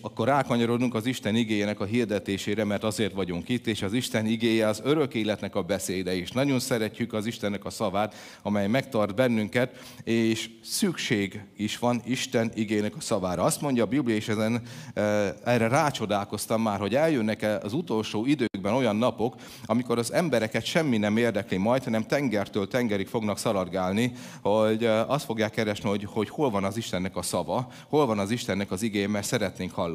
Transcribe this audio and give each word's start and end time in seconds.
akkor 0.00 0.26
rákanyarodunk 0.26 0.94
az 0.94 1.06
Isten 1.06 1.34
igéjének 1.34 1.80
a 1.80 1.84
hirdetésére, 1.84 2.64
mert 2.64 2.84
azért 2.84 3.12
vagyunk 3.12 3.48
itt, 3.48 3.66
és 3.66 3.82
az 3.82 3.92
Isten 3.92 4.26
igéje 4.26 4.68
az 4.68 4.80
örök 4.84 5.14
életnek 5.14 5.54
a 5.54 5.62
beszéde 5.62 6.14
is. 6.14 6.30
Nagyon 6.30 6.58
szeretjük 6.58 7.12
az 7.12 7.26
Istennek 7.26 7.64
a 7.64 7.70
szavát, 7.70 8.14
amely 8.42 8.68
megtart 8.68 9.14
bennünket, 9.14 9.78
és 10.04 10.50
szükség 10.62 11.40
is 11.56 11.78
van 11.78 12.02
Isten 12.04 12.50
igének 12.54 12.96
a 12.96 13.00
szavára. 13.00 13.42
Azt 13.42 13.60
mondja 13.60 13.84
a 13.84 13.86
Biblia, 13.86 14.16
és 14.16 14.28
ezen 14.28 14.62
erre 15.44 15.68
rácsodálkoztam 15.68 16.62
már, 16.62 16.80
hogy 16.80 16.94
eljönnek 16.94 17.46
az 17.62 17.72
utolsó 17.72 18.26
időkben 18.26 18.74
olyan 18.74 18.96
napok, 18.96 19.34
amikor 19.64 19.98
az 19.98 20.12
embereket 20.12 20.64
semmi 20.64 20.96
nem 20.96 21.16
érdekli 21.16 21.56
majd, 21.56 21.84
hanem 21.84 22.06
tengertől 22.06 22.68
tengerig 22.68 23.06
fognak 23.06 23.38
szaladgálni, 23.38 24.12
hogy 24.42 24.84
azt 24.84 25.24
fogják 25.24 25.50
keresni, 25.50 25.88
hogy, 25.88 26.04
hogy 26.04 26.28
hol 26.28 26.50
van 26.50 26.64
az 26.64 26.76
Istennek 26.76 27.16
a 27.16 27.22
szava, 27.22 27.68
hol 27.88 28.06
van 28.06 28.18
az 28.18 28.30
Istennek 28.30 28.70
az 28.70 28.82
igény, 28.82 29.08
mert 29.08 29.26
szeretnénk 29.26 29.72
hallani. 29.72 29.89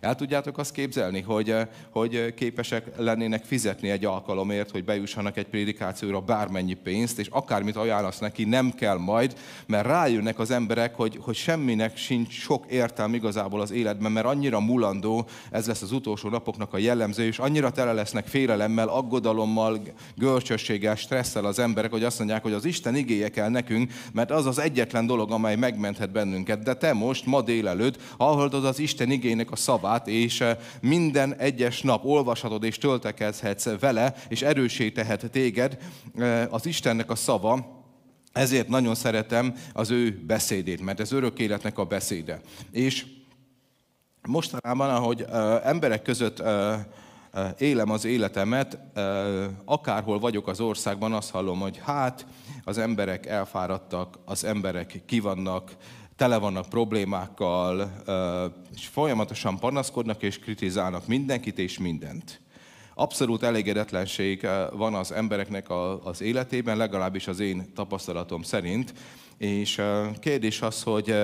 El 0.00 0.14
tudjátok 0.14 0.58
azt 0.58 0.72
képzelni, 0.72 1.20
hogy, 1.20 1.54
hogy 1.90 2.34
képesek 2.34 2.96
lennének 2.96 3.44
fizetni 3.44 3.90
egy 3.90 4.04
alkalomért, 4.04 4.70
hogy 4.70 4.84
bejussanak 4.84 5.36
egy 5.36 5.46
prédikációra 5.46 6.20
bármennyi 6.20 6.74
pénzt, 6.74 7.18
és 7.18 7.26
akármit 7.26 7.76
ajánlasz 7.76 8.18
neki, 8.18 8.44
nem 8.44 8.70
kell 8.70 8.98
majd, 8.98 9.36
mert 9.66 9.86
rájönnek 9.86 10.38
az 10.38 10.50
emberek, 10.50 10.94
hogy, 10.94 11.18
hogy 11.20 11.34
semminek 11.34 11.96
sincs 11.96 12.32
sok 12.32 12.64
értelme 12.70 13.16
igazából 13.16 13.60
az 13.60 13.70
életben, 13.70 14.12
mert 14.12 14.26
annyira 14.26 14.60
mulandó, 14.60 15.26
ez 15.50 15.66
lesz 15.66 15.82
az 15.82 15.92
utolsó 15.92 16.28
napoknak 16.28 16.72
a 16.72 16.78
jellemző, 16.78 17.24
és 17.24 17.38
annyira 17.38 17.70
tele 17.70 17.92
lesznek 17.92 18.26
félelemmel, 18.26 18.88
aggodalommal, 18.88 19.80
görcsösséggel, 20.16 20.94
stresszel 20.96 21.44
az 21.44 21.58
emberek, 21.58 21.90
hogy 21.90 22.04
azt 22.04 22.18
mondják, 22.18 22.42
hogy 22.42 22.52
az 22.52 22.64
Isten 22.64 22.94
igéje 22.94 23.28
kell 23.28 23.48
nekünk, 23.48 23.92
mert 24.12 24.30
az 24.30 24.46
az 24.46 24.58
egyetlen 24.58 25.06
dolog, 25.06 25.30
amely 25.30 25.56
megmenthet 25.56 26.10
bennünket. 26.10 26.62
De 26.62 26.74
te 26.74 26.92
most, 26.92 27.26
ma 27.26 27.42
délelőtt, 27.42 28.02
hallhatod 28.18 28.64
az 28.64 28.78
Isten 28.78 29.10
igének 29.36 29.50
a 29.52 29.56
szavát, 29.56 30.08
és 30.08 30.40
eh, 30.40 30.56
minden 30.80 31.34
egyes 31.34 31.82
nap 31.82 32.04
olvashatod 32.04 32.64
és 32.64 32.78
töltekezhetsz 32.78 33.78
vele, 33.80 34.14
és 34.28 34.42
erősé 34.42 34.90
tehet 34.90 35.30
téged 35.30 35.78
eh, 36.18 36.52
az 36.52 36.66
Istennek 36.66 37.10
a 37.10 37.14
szava, 37.14 37.84
ezért 38.32 38.68
nagyon 38.68 38.94
szeretem 38.94 39.54
az 39.72 39.90
ő 39.90 40.22
beszédét, 40.26 40.80
mert 40.80 41.00
ez 41.00 41.12
örök 41.12 41.38
életnek 41.38 41.78
a 41.78 41.84
beszéde. 41.84 42.40
És 42.70 43.06
mostanában, 44.28 44.90
ahogy 44.90 45.22
uh, 45.22 45.66
emberek 45.66 46.02
között 46.02 46.42
élem 47.58 47.90
az 47.90 48.04
életemet, 48.04 48.78
akárhol 49.64 50.18
vagyok 50.18 50.48
az 50.48 50.60
országban, 50.60 51.12
azt 51.12 51.30
hallom, 51.30 51.60
hogy 51.60 51.80
hát 51.84 52.26
az 52.64 52.78
emberek 52.78 53.26
elfáradtak, 53.26 54.18
az 54.24 54.44
emberek 54.44 55.02
kivannak, 55.06 55.70
tele 56.16 56.36
vannak 56.38 56.68
problémákkal, 56.68 57.92
és 58.76 58.86
folyamatosan 58.86 59.58
panaszkodnak 59.58 60.22
és 60.22 60.38
kritizálnak 60.38 61.06
mindenkit 61.06 61.58
és 61.58 61.78
mindent. 61.78 62.40
Abszolút 62.94 63.42
elégedetlenség 63.42 64.48
van 64.72 64.94
az 64.94 65.12
embereknek 65.12 65.66
az 66.04 66.20
életében, 66.20 66.76
legalábbis 66.76 67.26
az 67.26 67.40
én 67.40 67.72
tapasztalatom 67.74 68.42
szerint. 68.42 68.94
És 69.38 69.82
kérdés 70.20 70.62
az, 70.62 70.82
hogy 70.82 71.14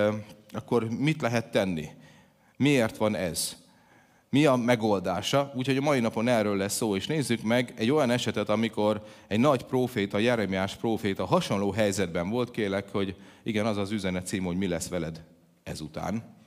akkor 0.51 0.89
mit 0.91 1.21
lehet 1.21 1.51
tenni? 1.51 1.89
Miért 2.57 2.97
van 2.97 3.15
ez? 3.15 3.57
Mi 4.31 4.47
a 4.47 4.57
megoldása? 4.57 5.53
Úgyhogy 5.57 5.77
a 5.77 5.81
mai 5.81 6.01
napon 6.01 6.29
erről 6.29 6.57
lesz 6.57 6.75
szó, 6.75 6.97
és 6.97 7.07
nézzük 7.07 7.43
meg 7.43 7.75
egy 7.77 7.91
olyan 7.91 8.11
esetet, 8.11 8.49
amikor 8.49 9.03
egy 9.29 9.41
nagy 9.41 9.63
próféta, 9.63 10.19
Jeremiás 10.19 10.75
próféta 10.75 11.25
hasonló 11.25 11.71
helyzetben 11.71 12.31
volt, 12.31 12.51
kérlek, 12.51 12.89
hogy 12.93 13.17
igen, 13.43 13.67
az 13.67 13.77
az 13.77 13.91
üzenet 13.91 14.27
cím, 14.27 14.45
hogy 14.45 14.57
mi 14.57 14.67
lesz 14.67 14.89
veled 14.89 15.25
ezután. 15.63 16.41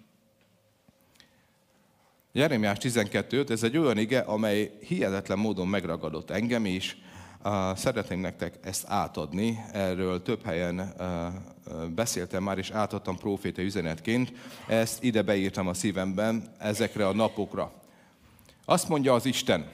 Jeremiás 2.32 2.78
12.5, 2.82 3.50
ez 3.50 3.64
egy 3.64 3.78
olyan 3.78 3.98
ige, 3.98 4.20
amely 4.20 4.78
hihetetlen 4.80 5.40
módon 5.40 5.68
megragadott 5.68 6.30
engem 6.30 6.66
is. 6.66 6.98
Szeretném 7.76 8.20
nektek 8.20 8.60
ezt 8.62 8.86
átadni, 8.88 9.60
erről 9.72 10.22
több 10.22 10.44
helyen 10.44 10.94
beszéltem 11.96 12.44
már, 12.44 12.58
és 12.58 12.70
átadtam 12.70 13.18
proféta 13.18 13.62
üzenetként. 13.62 14.34
Ezt 14.68 15.04
ide 15.04 15.22
beírtam 15.22 15.68
a 15.68 15.74
szívemben, 15.74 16.54
ezekre 16.58 17.08
a 17.08 17.14
napokra. 17.14 17.74
Azt 18.66 18.90
mondja 18.90 19.14
az 19.14 19.26
Isten, 19.26 19.70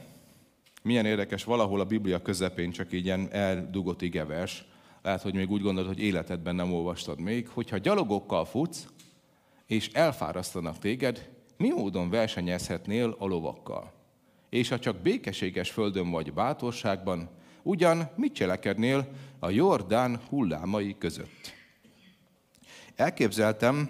milyen 0.82 1.06
érdekes, 1.06 1.44
valahol 1.44 1.80
a 1.80 1.86
Biblia 1.86 2.22
közepén 2.22 2.72
csak 2.72 2.94
így 2.94 3.06
ilyen 3.06 3.28
eldugott 3.32 4.02
igevers, 4.02 4.66
lehet, 5.02 5.22
hogy 5.22 5.34
még 5.34 5.52
úgy 5.52 5.62
gondolod, 5.62 5.90
hogy 5.90 6.04
életedben 6.04 6.56
nem 6.56 6.74
olvastad 6.74 7.20
még, 7.20 7.48
hogyha 7.48 7.78
gyalogokkal 7.78 8.46
futsz, 8.46 8.88
és 9.66 9.88
elfárasztanak 9.88 10.80
téged, 10.80 11.30
mi 11.58 11.70
módon 11.70 12.10
versenyezhetnél 12.10 13.16
a 13.20 13.26
lovakkal? 13.26 13.94
És 14.50 14.70
ha 14.70 14.80
csak 14.80 15.02
békeséges 15.02 15.70
földön 15.70 16.10
vagy 16.10 16.34
bátorságban, 16.34 17.30
ugyan 17.64 18.10
mit 18.16 18.34
cselekednél 18.34 19.08
a 19.40 19.50
Jordán 19.50 20.20
hullámai 20.30 20.96
között? 20.98 21.54
Elképzeltem 22.96 23.90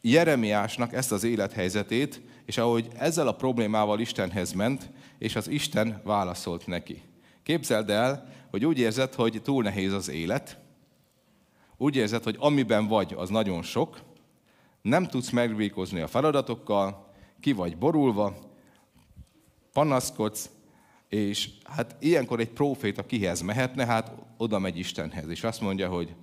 Jeremiásnak 0.00 0.92
ezt 0.92 1.12
az 1.12 1.24
élethelyzetét, 1.24 2.20
és 2.44 2.58
ahogy 2.58 2.88
ezzel 2.96 3.28
a 3.28 3.36
problémával 3.36 4.00
Istenhez 4.00 4.52
ment, 4.52 4.90
és 5.18 5.36
az 5.36 5.48
Isten 5.48 6.00
válaszolt 6.04 6.66
neki. 6.66 7.02
Képzeld 7.42 7.90
el, 7.90 8.28
hogy 8.50 8.64
úgy 8.64 8.78
érzed, 8.78 9.14
hogy 9.14 9.40
túl 9.42 9.62
nehéz 9.62 9.92
az 9.92 10.08
élet, 10.08 10.58
úgy 11.76 11.96
érzed, 11.96 12.22
hogy 12.22 12.36
amiben 12.38 12.86
vagy, 12.86 13.14
az 13.16 13.28
nagyon 13.28 13.62
sok, 13.62 14.00
nem 14.82 15.06
tudsz 15.06 15.30
megbékozni 15.30 16.00
a 16.00 16.06
feladatokkal, 16.06 17.12
ki 17.40 17.52
vagy 17.52 17.76
borulva, 17.76 18.36
panaszkodsz, 19.72 20.50
és 21.08 21.50
hát 21.64 21.96
ilyenkor 22.00 22.40
egy 22.40 22.50
próféta 22.50 23.06
kihez 23.06 23.40
mehetne, 23.40 23.86
hát 23.86 24.12
oda 24.36 24.58
megy 24.58 24.78
Istenhez, 24.78 25.28
és 25.28 25.44
azt 25.44 25.60
mondja, 25.60 25.88
hogy 25.88 26.14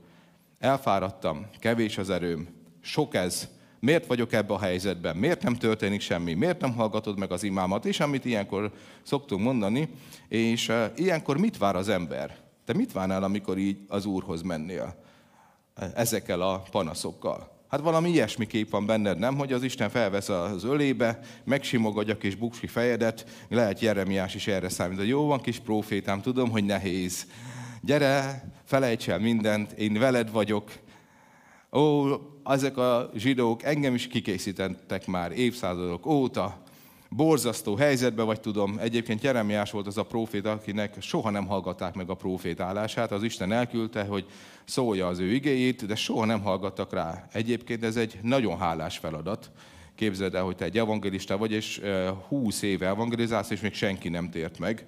elfáradtam, 0.60 1.46
kevés 1.60 1.98
az 1.98 2.10
erőm, 2.10 2.48
sok 2.82 3.14
ez, 3.14 3.50
miért 3.86 4.06
vagyok 4.06 4.34
ebbe 4.34 4.54
a 4.54 4.60
helyzetben, 4.60 5.18
miért 5.18 5.44
nem 5.44 5.56
történik 5.56 6.02
semmi, 6.02 6.34
miért 6.34 6.62
nem 6.62 6.74
hallgatod 6.74 7.20
meg 7.20 7.32
az 7.32 7.44
imámat, 7.44 7.86
és 7.86 8.00
amit 8.00 8.26
ilyenkor 8.26 8.72
szoktunk 9.04 9.44
mondani, 9.44 9.90
és 10.28 10.68
uh, 10.68 10.86
ilyenkor 10.96 11.38
mit 11.38 11.58
vár 11.58 11.76
az 11.76 11.90
ember? 11.90 12.38
Te 12.66 12.74
mit 12.74 12.92
várnál, 12.92 13.24
amikor 13.24 13.58
így 13.58 13.78
az 13.88 14.06
Úrhoz 14.06 14.42
mennél 14.42 14.96
ezekkel 15.96 16.42
a 16.42 16.64
panaszokkal? 16.72 17.54
Hát 17.68 17.80
valami 17.80 18.10
ilyesmi 18.10 18.48
kép 18.48 18.70
van 18.70 18.86
benned, 18.86 19.20
nem? 19.20 19.38
Hogy 19.38 19.54
az 19.54 19.64
Isten 19.64 19.90
felvesz 19.90 20.30
az 20.30 20.64
ölébe, 20.64 21.20
megsimogadja 21.44 22.18
kis 22.18 22.36
buksi 22.36 22.68
fejedet, 22.68 23.26
lehet 23.50 23.80
Jeremiás 23.80 24.36
is 24.36 24.48
erre 24.48 24.70
számít. 24.70 24.98
De 24.98 25.06
jó 25.06 25.26
van, 25.26 25.42
kis 25.42 25.60
profétám, 25.60 26.22
tudom, 26.22 26.50
hogy 26.50 26.64
nehéz. 26.64 27.28
Gyere, 27.82 28.44
felejts 28.64 29.10
el 29.10 29.20
mindent, 29.20 29.72
én 29.72 29.94
veled 29.94 30.32
vagyok. 30.32 30.72
Ó, 31.76 32.06
ezek 32.44 32.78
a 32.78 33.10
zsidók 33.16 33.64
engem 33.64 33.94
is 33.94 34.08
kikészítettek 34.08 35.08
már 35.08 35.32
évszázadok 35.32 36.06
óta, 36.06 36.64
borzasztó 37.10 37.76
helyzetben 37.76 38.26
vagy 38.26 38.40
tudom. 38.40 38.78
Egyébként 38.80 39.24
Jeremiás 39.24 39.72
volt 39.72 39.88
az 39.88 39.98
a 39.98 40.04
profét, 40.04 40.46
akinek 40.46 40.96
soha 41.02 41.30
nem 41.30 41.48
hallgatták 41.48 41.96
meg 41.96 42.10
a 42.10 42.14
profétálását. 42.14 43.12
Az 43.12 43.24
Isten 43.24 43.52
elküldte, 43.52 44.04
hogy 44.04 44.26
szólja 44.66 45.08
az 45.08 45.20
ő 45.20 45.34
igéjét, 45.34 45.86
de 45.86 45.96
soha 45.96 46.26
nem 46.26 46.42
hallgattak 46.42 46.94
rá. 46.94 47.28
Egyébként 47.32 47.84
ez 47.84 47.96
egy 47.96 48.20
nagyon 48.22 48.58
hálás 48.58 48.98
feladat. 48.98 49.52
Képzeld 49.96 50.36
el, 50.36 50.44
hogy 50.44 50.56
te 50.56 50.66
egy 50.66 50.78
evangelista 50.78 51.38
vagy, 51.38 51.52
és 51.52 51.82
20 52.28 52.62
éve 52.62 52.88
evangelizálsz, 52.88 53.50
és 53.50 53.62
még 53.62 53.74
senki 53.74 54.10
nem 54.10 54.30
tért 54.30 54.60
meg. 54.60 54.86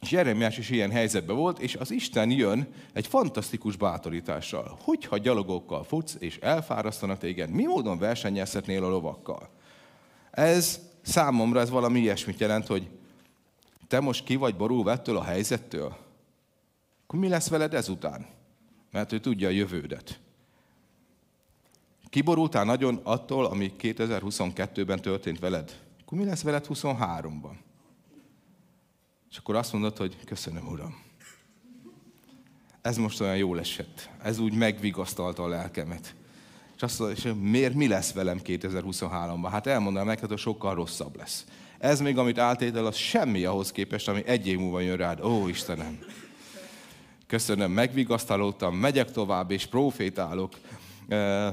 És 0.00 0.10
Jeremiás 0.10 0.58
is 0.58 0.70
ilyen 0.70 0.90
helyzetben 0.90 1.36
volt, 1.36 1.58
és 1.58 1.76
az 1.76 1.90
Isten 1.90 2.30
jön 2.30 2.68
egy 2.92 3.06
fantasztikus 3.06 3.76
bátorítással. 3.76 4.78
Hogyha 4.82 5.18
gyalogokkal 5.18 5.84
futsz, 5.84 6.16
és 6.18 6.38
elfárasztanak 6.38 7.18
téged, 7.18 7.50
mi 7.50 7.64
módon 7.64 7.98
versenyezhetnél 7.98 8.84
a 8.84 8.88
lovakkal? 8.88 9.48
Ez 10.30 10.80
számomra 11.02 11.60
ez 11.60 11.70
valami 11.70 12.00
ilyesmit 12.00 12.40
jelent, 12.40 12.66
hogy 12.66 12.88
te 13.88 14.00
most 14.00 14.24
ki 14.24 14.36
vagy 14.36 14.56
borulva 14.56 14.90
ettől 14.90 15.16
a 15.16 15.22
helyzettől, 15.22 15.96
akkor 17.02 17.18
mi 17.18 17.28
lesz 17.28 17.48
veled 17.48 17.74
ezután? 17.74 18.26
Mert 18.90 19.12
ő 19.12 19.20
tudja 19.20 19.48
a 19.48 19.50
jövődet. 19.50 20.20
Kiborultál 22.08 22.64
nagyon 22.64 23.00
attól, 23.02 23.44
ami 23.44 23.72
2022-ben 23.78 25.00
történt 25.00 25.38
veled? 25.38 25.80
Akkor 26.00 26.18
mi 26.18 26.24
lesz 26.24 26.42
veled 26.42 26.66
23-ban? 26.68 27.54
És 29.30 29.36
akkor 29.36 29.56
azt 29.56 29.72
mondod, 29.72 29.96
hogy 29.96 30.16
köszönöm, 30.24 30.66
Uram. 30.66 31.02
Ez 32.82 32.96
most 32.96 33.20
olyan 33.20 33.36
jól 33.36 33.58
esett. 33.58 34.10
Ez 34.22 34.38
úgy 34.38 34.54
megvigasztalta 34.54 35.42
a 35.42 35.48
lelkemet. 35.48 36.14
És 36.76 36.82
azt 36.82 36.98
mondja, 36.98 37.16
és 37.16 37.32
miért 37.40 37.74
mi 37.74 37.88
lesz 37.88 38.12
velem 38.12 38.40
2023-ban? 38.44 39.48
Hát 39.50 39.66
elmondanám 39.66 40.08
neked, 40.08 40.28
hogy 40.28 40.38
sokkal 40.38 40.74
rosszabb 40.74 41.16
lesz. 41.16 41.44
Ez 41.78 42.00
még, 42.00 42.18
amit 42.18 42.38
áltétel, 42.38 42.86
az 42.86 42.96
semmi 42.96 43.44
ahhoz 43.44 43.72
képest, 43.72 44.08
ami 44.08 44.22
egy 44.26 44.46
év 44.46 44.58
múlva 44.58 44.80
jön 44.80 44.96
rád. 44.96 45.24
Ó, 45.24 45.48
Istenem! 45.48 45.98
Köszönöm, 47.26 47.72
megvigasztalódtam, 47.72 48.76
megyek 48.76 49.10
tovább, 49.10 49.50
és 49.50 49.66
profétálok. 49.66 50.54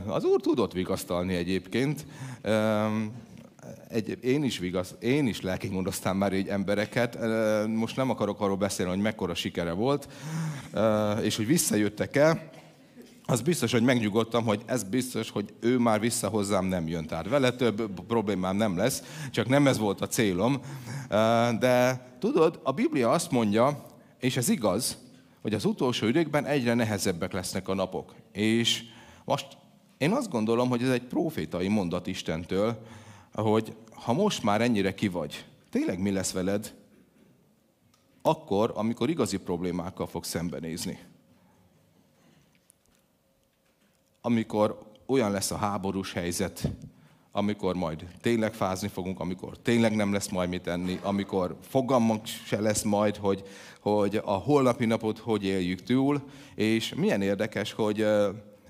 Az 0.05 0.23
Úr 0.23 0.41
tudott 0.41 0.73
vigasztalni 0.73 1.35
egyébként. 1.35 2.05
Egy, 3.89 4.17
én 4.23 4.43
is 4.43 4.57
vigasz, 4.59 4.95
én 4.99 5.27
is 5.27 5.41
lelki 5.41 5.67
gondoztam 5.67 6.17
már 6.17 6.33
így 6.33 6.47
embereket. 6.47 7.17
Most 7.67 7.95
nem 7.95 8.09
akarok 8.09 8.41
arról 8.41 8.57
beszélni, 8.57 8.91
hogy 8.91 9.01
mekkora 9.01 9.33
sikere 9.33 9.71
volt, 9.71 10.07
és 11.21 11.35
hogy 11.35 11.47
visszajöttek 11.47 12.15
el 12.15 12.49
az 13.29 13.41
biztos, 13.41 13.71
hogy 13.71 13.83
megnyugodtam, 13.83 14.45
hogy 14.45 14.61
ez 14.65 14.83
biztos, 14.83 15.29
hogy 15.29 15.53
ő 15.59 15.77
már 15.77 15.99
vissza 15.99 16.27
hozzám 16.27 16.65
nem 16.65 16.87
jön. 16.87 17.05
Tehát 17.05 17.29
vele 17.29 17.51
több 17.51 17.89
problémám 18.07 18.55
nem 18.55 18.77
lesz, 18.77 19.03
csak 19.31 19.47
nem 19.47 19.67
ez 19.67 19.77
volt 19.77 20.01
a 20.01 20.07
célom. 20.07 20.61
De 21.59 22.05
tudod, 22.19 22.59
a 22.63 22.71
Biblia 22.71 23.09
azt 23.09 23.31
mondja, 23.31 23.85
és 24.19 24.37
ez 24.37 24.49
igaz, 24.49 24.97
hogy 25.41 25.53
az 25.53 25.65
utolsó 25.65 26.07
időkben 26.07 26.45
egyre 26.45 26.73
nehezebbek 26.73 27.33
lesznek 27.33 27.67
a 27.67 27.73
napok. 27.73 28.13
És 28.31 28.83
most 29.25 29.47
én 29.97 30.11
azt 30.11 30.29
gondolom, 30.29 30.69
hogy 30.69 30.83
ez 30.83 30.89
egy 30.89 31.03
profétai 31.03 31.67
mondat 31.67 32.07
Istentől, 32.07 32.85
hogy 33.41 33.75
ha 33.93 34.13
most 34.13 34.43
már 34.43 34.61
ennyire 34.61 34.93
ki 34.93 35.07
vagy, 35.07 35.45
tényleg 35.69 35.99
mi 35.99 36.11
lesz 36.11 36.31
veled? 36.31 36.75
Akkor, 38.21 38.71
amikor 38.75 39.09
igazi 39.09 39.37
problémákkal 39.37 40.07
fog 40.07 40.23
szembenézni. 40.23 40.99
amikor 44.27 44.77
olyan 45.05 45.31
lesz 45.31 45.51
a 45.51 45.57
háborús 45.57 46.13
helyzet, 46.13 46.71
amikor 47.31 47.75
majd 47.75 48.05
tényleg 48.21 48.53
fázni 48.53 48.87
fogunk, 48.87 49.19
amikor 49.19 49.57
tényleg 49.57 49.95
nem 49.95 50.13
lesz 50.13 50.29
majd 50.29 50.49
mit 50.49 50.67
enni, 50.67 50.99
amikor 51.03 51.57
fogalmunk 51.61 52.25
se 52.25 52.59
lesz 52.59 52.83
majd, 52.83 53.15
hogy, 53.15 53.43
hogy 53.81 54.21
a 54.25 54.31
holnapi 54.31 54.85
napot 54.85 55.17
hogy 55.17 55.43
éljük 55.43 55.83
túl, 55.83 56.21
és 56.55 56.93
milyen 56.93 57.21
érdekes, 57.21 57.73
hogy 57.73 58.05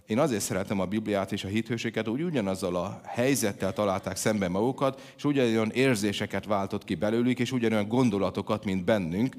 én 0.08 0.20
azért 0.20 0.42
szeretem 0.42 0.80
a 0.80 0.86
Bibliát 0.86 1.32
és 1.32 1.44
a 1.44 1.48
hithőséget, 1.48 2.08
úgy 2.08 2.22
ugyanazzal 2.22 2.76
a 2.76 3.02
helyzettel 3.06 3.74
találták 3.74 4.16
szemben 4.16 4.52
magukat, 4.52 5.14
és 5.18 5.24
ugyanolyan 5.24 5.72
érzéseket 5.72 6.46
váltott 6.46 6.84
ki 6.84 6.96
belőlük, 6.96 7.40
és 7.40 7.52
ugyanolyan 7.52 7.88
gondolatokat, 7.88 8.66
mint 8.66 8.84
bennünk, 8.86 9.36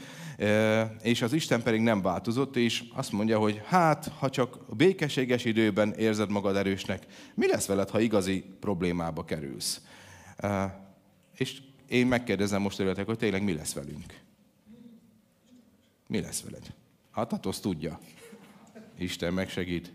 és 1.02 1.22
az 1.22 1.32
Isten 1.32 1.62
pedig 1.62 1.80
nem 1.80 2.02
változott, 2.02 2.56
és 2.56 2.84
azt 2.94 3.12
mondja, 3.12 3.38
hogy 3.38 3.62
hát, 3.64 4.12
ha 4.18 4.30
csak 4.30 4.76
békességes 4.76 5.44
időben 5.44 5.92
érzed 5.92 6.30
magad 6.30 6.56
erősnek, 6.56 7.06
mi 7.34 7.46
lesz 7.46 7.66
veled, 7.66 7.90
ha 7.90 8.00
igazi 8.00 8.44
problémába 8.60 9.24
kerülsz? 9.24 9.80
És 11.36 11.60
én 11.88 12.06
megkérdezem 12.06 12.62
most 12.62 12.76
tőletek, 12.76 13.06
hogy 13.06 13.18
tényleg 13.18 13.42
mi 13.44 13.54
lesz 13.54 13.74
velünk? 13.74 14.20
Mi 16.06 16.20
lesz 16.20 16.42
veled? 16.42 16.66
Hát, 17.10 17.30
hát 17.30 17.46
azt 17.46 17.62
tudja. 17.62 18.00
Isten 18.98 19.32
megsegít 19.32 19.92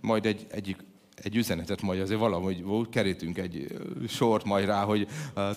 majd 0.00 0.26
egy, 0.26 0.46
egyik, 0.50 0.76
egy 1.22 1.36
üzenetet 1.36 1.82
majd 1.82 2.00
azért 2.00 2.20
valahogy 2.20 2.64
kerítünk 2.90 3.38
egy 3.38 3.78
sort 4.08 4.44
majd 4.44 4.66
rá, 4.66 4.84
hogy 4.84 5.08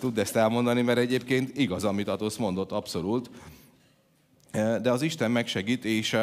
uh, 0.04 0.12
ezt 0.16 0.36
elmondani, 0.36 0.82
mert 0.82 1.00
egyébként 1.00 1.58
igaz, 1.58 1.84
amit 1.84 2.08
Atosz 2.08 2.38
mondott, 2.38 2.72
abszolút. 2.72 3.30
De 4.82 4.92
az 4.92 5.02
Isten 5.02 5.32
megsegít, 5.32 5.86
és 5.86 6.18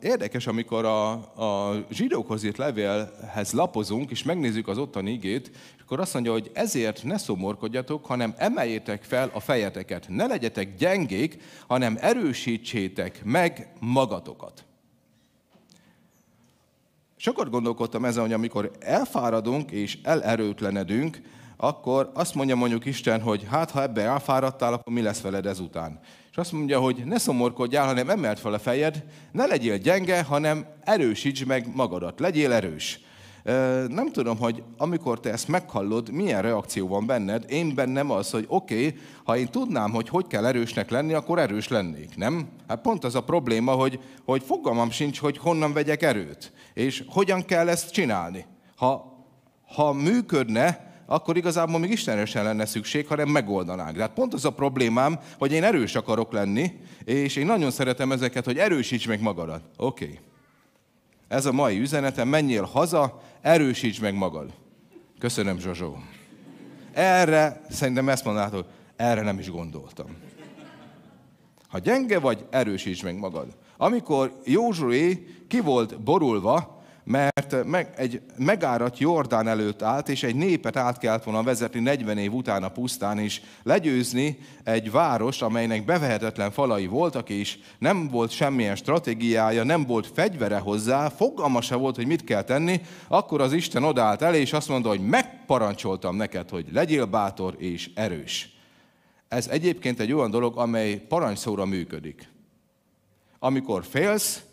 érdekes, 0.00 0.46
amikor 0.46 0.84
a, 0.84 1.10
a 1.12 1.84
zsidókhoz 1.90 2.44
írt 2.44 2.56
levélhez 2.56 3.52
lapozunk, 3.52 4.10
és 4.10 4.22
megnézzük 4.22 4.68
az 4.68 4.78
ottani 4.78 5.10
igét, 5.10 5.50
akkor 5.80 6.00
azt 6.00 6.14
mondja, 6.14 6.32
hogy 6.32 6.50
ezért 6.54 7.02
ne 7.02 7.18
szomorkodjatok, 7.18 8.06
hanem 8.06 8.34
emeljétek 8.36 9.02
fel 9.02 9.30
a 9.32 9.40
fejeteket. 9.40 10.06
Ne 10.08 10.26
legyetek 10.26 10.76
gyengék, 10.76 11.42
hanem 11.66 11.98
erősítsétek 12.00 13.20
meg 13.24 13.72
magatokat. 13.80 14.64
Sokat 17.26 17.50
gondolkodtam 17.50 18.04
ezen, 18.04 18.22
hogy 18.22 18.32
amikor 18.32 18.70
elfáradunk 18.80 19.70
és 19.70 19.98
elerőtlenedünk, 20.02 21.20
akkor 21.56 22.10
azt 22.14 22.34
mondja 22.34 22.56
mondjuk 22.56 22.84
Isten, 22.84 23.20
hogy 23.20 23.46
hát 23.50 23.70
ha 23.70 23.82
ebbe 23.82 24.02
elfáradtál, 24.02 24.72
akkor 24.72 24.92
mi 24.92 25.02
lesz 25.02 25.20
veled 25.20 25.46
ezután. 25.46 26.00
És 26.30 26.36
azt 26.36 26.52
mondja, 26.52 26.80
hogy 26.80 27.02
ne 27.04 27.18
szomorkodjál, 27.18 27.86
hanem 27.86 28.10
emelt 28.10 28.38
fel 28.38 28.52
a 28.52 28.58
fejed, 28.58 29.04
ne 29.32 29.46
legyél 29.46 29.78
gyenge, 29.78 30.22
hanem 30.22 30.66
erősíts 30.84 31.46
meg 31.46 31.68
magadat, 31.74 32.20
legyél 32.20 32.52
erős. 32.52 33.00
Nem 33.88 34.10
tudom, 34.12 34.38
hogy 34.38 34.62
amikor 34.76 35.20
te 35.20 35.32
ezt 35.32 35.48
meghallod, 35.48 36.10
milyen 36.10 36.42
reakció 36.42 36.88
van 36.88 37.06
benned. 37.06 37.44
Én 37.48 37.74
bennem 37.74 38.10
az, 38.10 38.30
hogy 38.30 38.44
oké, 38.48 38.86
okay, 38.86 38.98
ha 39.24 39.36
én 39.36 39.48
tudnám, 39.48 39.90
hogy 39.90 40.08
hogy 40.08 40.26
kell 40.26 40.46
erősnek 40.46 40.90
lenni, 40.90 41.12
akkor 41.12 41.38
erős 41.38 41.68
lennék, 41.68 42.16
nem? 42.16 42.48
Hát 42.68 42.80
pont 42.80 43.04
az 43.04 43.14
a 43.14 43.24
probléma, 43.24 43.72
hogy, 43.72 44.00
hogy 44.24 44.42
fogalmam 44.42 44.90
sincs, 44.90 45.18
hogy 45.18 45.38
honnan 45.38 45.72
vegyek 45.72 46.02
erőt, 46.02 46.52
és 46.74 47.04
hogyan 47.08 47.44
kell 47.44 47.68
ezt 47.68 47.92
csinálni. 47.92 48.44
Ha, 48.76 49.24
ha 49.74 49.92
működne, 49.92 50.94
akkor 51.06 51.36
igazából 51.36 51.78
még 51.78 51.90
Istenre 51.90 52.42
lenne 52.42 52.66
szükség, 52.66 53.06
hanem 53.06 53.28
megoldanánk. 53.28 53.96
Tehát 53.96 54.12
pont 54.12 54.34
az 54.34 54.44
a 54.44 54.50
problémám, 54.50 55.18
hogy 55.38 55.52
én 55.52 55.64
erős 55.64 55.94
akarok 55.94 56.32
lenni, 56.32 56.72
és 57.04 57.36
én 57.36 57.46
nagyon 57.46 57.70
szeretem 57.70 58.12
ezeket, 58.12 58.44
hogy 58.44 58.58
erősíts 58.58 59.06
meg 59.06 59.20
magadat. 59.20 59.62
Oké. 59.76 60.04
Okay. 60.04 60.18
Ez 61.28 61.46
a 61.46 61.52
mai 61.52 61.80
üzenetem, 61.80 62.28
menjél 62.28 62.62
haza, 62.62 63.22
erősíts 63.40 64.00
meg 64.00 64.14
magad. 64.14 64.52
Köszönöm, 65.18 65.58
Zsozsó. 65.58 65.96
Erre, 66.92 67.60
szerintem 67.70 68.08
ezt 68.08 68.24
mondanátok, 68.24 68.66
erre 68.96 69.22
nem 69.22 69.38
is 69.38 69.50
gondoltam. 69.50 70.06
Ha 71.68 71.78
gyenge 71.78 72.18
vagy, 72.18 72.46
erősíts 72.50 73.02
meg 73.02 73.18
magad. 73.18 73.56
Amikor 73.76 74.40
Józsué 74.44 75.26
ki 75.48 75.60
volt 75.60 76.00
borulva, 76.02 76.75
mert 77.08 77.64
meg, 77.64 77.92
egy 77.96 78.20
megárat 78.36 78.98
Jordán 78.98 79.48
előtt 79.48 79.82
állt, 79.82 80.08
és 80.08 80.22
egy 80.22 80.34
népet 80.34 80.76
át 80.76 80.98
kellett 80.98 81.24
volna 81.24 81.42
vezetni 81.42 81.80
40 81.80 82.18
év 82.18 82.32
után 82.32 82.62
a 82.62 82.68
pusztán, 82.68 83.18
és 83.18 83.40
legyőzni 83.62 84.38
egy 84.64 84.90
város, 84.90 85.42
amelynek 85.42 85.84
bevehetetlen 85.84 86.50
falai 86.50 86.86
voltak, 86.86 87.28
és 87.28 87.58
nem 87.78 88.08
volt 88.08 88.30
semmilyen 88.30 88.76
stratégiája, 88.76 89.64
nem 89.64 89.84
volt 89.84 90.10
fegyvere 90.14 90.58
hozzá, 90.58 91.08
fogalma 91.08 91.60
se 91.60 91.74
volt, 91.74 91.96
hogy 91.96 92.06
mit 92.06 92.24
kell 92.24 92.42
tenni, 92.42 92.80
akkor 93.08 93.40
az 93.40 93.52
Isten 93.52 93.84
odállt 93.84 94.22
elé, 94.22 94.40
és 94.40 94.52
azt 94.52 94.68
mondta, 94.68 94.88
hogy 94.88 95.00
megparancsoltam 95.00 96.16
neked, 96.16 96.48
hogy 96.48 96.66
legyél 96.72 97.04
bátor 97.04 97.54
és 97.58 97.90
erős. 97.94 98.56
Ez 99.28 99.48
egyébként 99.48 100.00
egy 100.00 100.12
olyan 100.12 100.30
dolog, 100.30 100.58
amely 100.58 100.94
parancsszóra 100.94 101.64
működik. 101.64 102.28
Amikor 103.38 103.84
félsz, 103.84 104.45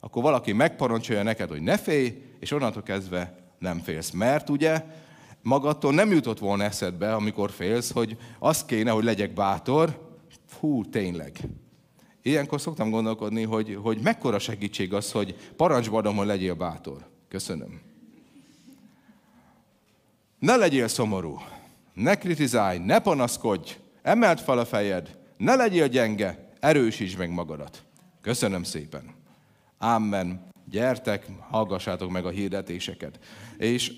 akkor 0.00 0.22
valaki 0.22 0.52
megparancsolja 0.52 1.22
neked, 1.22 1.48
hogy 1.48 1.62
ne 1.62 1.76
félj, 1.76 2.22
és 2.38 2.52
onnantól 2.52 2.82
kezdve 2.82 3.34
nem 3.58 3.78
félsz. 3.78 4.10
Mert 4.10 4.48
ugye 4.48 4.84
magadtól 5.42 5.92
nem 5.92 6.10
jutott 6.10 6.38
volna 6.38 6.64
eszedbe, 6.64 7.14
amikor 7.14 7.50
félsz, 7.50 7.92
hogy 7.92 8.16
az 8.38 8.64
kéne, 8.64 8.90
hogy 8.90 9.04
legyek 9.04 9.32
bátor. 9.32 10.08
Fú, 10.46 10.84
tényleg. 10.84 11.38
Ilyenkor 12.22 12.60
szoktam 12.60 12.90
gondolkodni, 12.90 13.42
hogy, 13.42 13.78
hogy 13.82 14.00
mekkora 14.00 14.38
segítség 14.38 14.94
az, 14.94 15.12
hogy 15.12 15.36
parancsba 15.56 15.98
adom, 15.98 16.16
hogy 16.16 16.26
legyél 16.26 16.54
bátor. 16.54 17.08
Köszönöm. 17.28 17.80
Ne 20.38 20.56
legyél 20.56 20.88
szomorú, 20.88 21.40
ne 21.94 22.14
kritizálj, 22.14 22.78
ne 22.78 22.98
panaszkodj, 22.98 23.76
emelt 24.02 24.40
fel 24.40 24.58
a 24.58 24.64
fejed, 24.64 25.18
ne 25.36 25.54
legyél 25.54 25.88
gyenge, 25.88 26.52
erősítsd 26.60 27.18
meg 27.18 27.30
magadat. 27.30 27.82
Köszönöm 28.20 28.62
szépen. 28.62 29.19
Amen. 29.82 30.48
Gyertek, 30.70 31.26
hallgassátok 31.50 32.10
meg 32.10 32.24
a 32.26 32.30
hirdetéseket. 32.30 33.18
És 33.58 33.92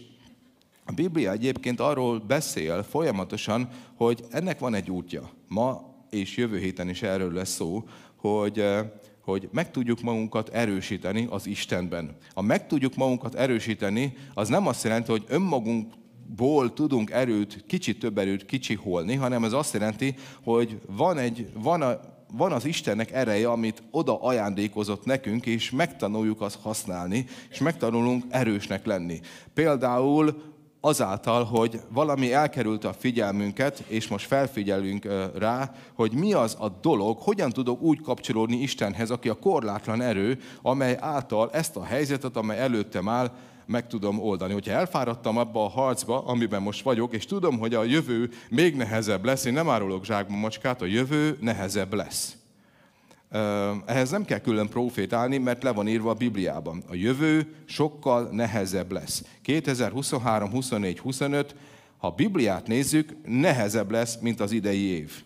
a 0.85 0.93
Biblia 0.93 1.31
egyébként 1.31 1.81
arról 1.81 2.19
beszél 2.19 2.83
folyamatosan, 2.83 3.69
hogy 3.97 4.25
ennek 4.31 4.59
van 4.59 4.75
egy 4.75 4.91
útja. 4.91 5.31
Ma 5.49 5.95
és 6.11 6.37
jövő 6.37 6.59
héten 6.59 6.89
is 6.89 7.03
erről 7.03 7.33
lesz 7.33 7.55
szó, 7.55 7.89
hogy, 8.17 8.59
eh, 8.59 8.91
hogy 9.21 9.49
meg 9.53 9.71
tudjuk 9.71 10.01
magunkat 10.01 10.49
erősíteni 10.49 11.27
az 11.31 11.47
Istenben. 11.47 12.17
A 12.35 12.43
meg 12.43 12.67
tudjuk 12.67 12.95
magunkat 12.95 13.35
erősíteni, 13.35 14.17
az 14.35 14.49
nem 14.49 14.67
azt 14.67 14.85
jelenti, 14.85 15.11
hogy 15.11 15.25
önmagunkból 15.29 16.73
tudunk 16.73 17.11
erőt, 17.11 17.65
kicsit 17.67 17.99
több 17.99 18.19
erőt 18.19 18.45
kicsiholni, 18.45 19.15
hanem 19.15 19.45
ez 19.45 19.53
azt 19.53 19.73
jelenti, 19.75 20.15
hogy 20.43 20.81
van, 20.87 21.19
egy, 21.19 21.49
van 21.55 21.83
a 21.83 22.12
van 22.33 22.53
az 22.53 22.65
Istennek 22.65 23.13
ereje, 23.13 23.51
amit 23.51 23.83
oda 23.91 24.21
ajándékozott 24.21 25.05
nekünk, 25.05 25.47
és 25.47 25.71
megtanuljuk 25.71 26.41
azt 26.41 26.59
használni, 26.63 27.27
és 27.51 27.59
megtanulunk 27.59 28.25
erősnek 28.31 28.87
lenni. 28.87 29.21
Például 29.55 30.43
azáltal, 30.85 31.45
hogy 31.45 31.81
valami 31.89 32.33
elkerült 32.33 32.85
a 32.85 32.93
figyelmünket, 32.93 33.85
és 33.87 34.09
most 34.09 34.27
felfigyelünk 34.27 35.07
rá, 35.39 35.73
hogy 35.95 36.13
mi 36.13 36.33
az 36.33 36.57
a 36.59 36.69
dolog, 36.69 37.19
hogyan 37.19 37.51
tudok 37.51 37.81
úgy 37.81 38.01
kapcsolódni 38.01 38.57
Istenhez, 38.57 39.11
aki 39.11 39.29
a 39.29 39.39
korlátlan 39.39 40.01
erő, 40.01 40.39
amely 40.63 40.97
által 41.01 41.51
ezt 41.53 41.77
a 41.77 41.85
helyzetet, 41.85 42.37
amely 42.37 42.59
előttem 42.59 43.09
áll, 43.09 43.31
meg 43.67 43.87
tudom 43.87 44.21
oldani. 44.21 44.53
Hogyha 44.53 44.73
elfáradtam 44.73 45.37
abba 45.37 45.65
a 45.65 45.69
harcba, 45.69 46.25
amiben 46.25 46.63
most 46.63 46.83
vagyok, 46.83 47.15
és 47.15 47.25
tudom, 47.25 47.59
hogy 47.59 47.75
a 47.75 47.85
jövő 47.85 48.31
még 48.51 48.77
nehezebb 48.77 49.25
lesz, 49.25 49.45
én 49.45 49.53
nem 49.53 49.69
árulok 49.69 50.05
zsákba 50.05 50.37
macskát, 50.37 50.83
a 50.83 50.87
jövő 50.87 51.37
nehezebb 51.41 51.95
lesz. 51.95 52.37
ehhez 53.87 54.11
nem 54.11 54.25
kell 54.25 54.39
külön 54.39 54.69
profétálni, 54.69 55.39
mert 55.39 55.63
le 55.63 55.73
van 55.73 55.89
írva 55.89 56.11
a 56.11 56.15
Bibliában. 56.15 56.83
A 56.89 56.95
jövő 56.95 57.55
sokkal 57.65 58.29
nehezebb 58.31 58.93
lesz. 58.93 59.25
2023, 59.43 60.51
24, 60.51 60.99
25, 60.99 61.55
ha 61.99 62.11
Bibliát 62.11 62.67
nézzük, 62.67 63.17
nehezebb 63.27 63.91
lesz, 63.91 64.19
mint 64.21 64.41
az 64.41 64.53
idei 64.53 64.83
év. 64.83 65.23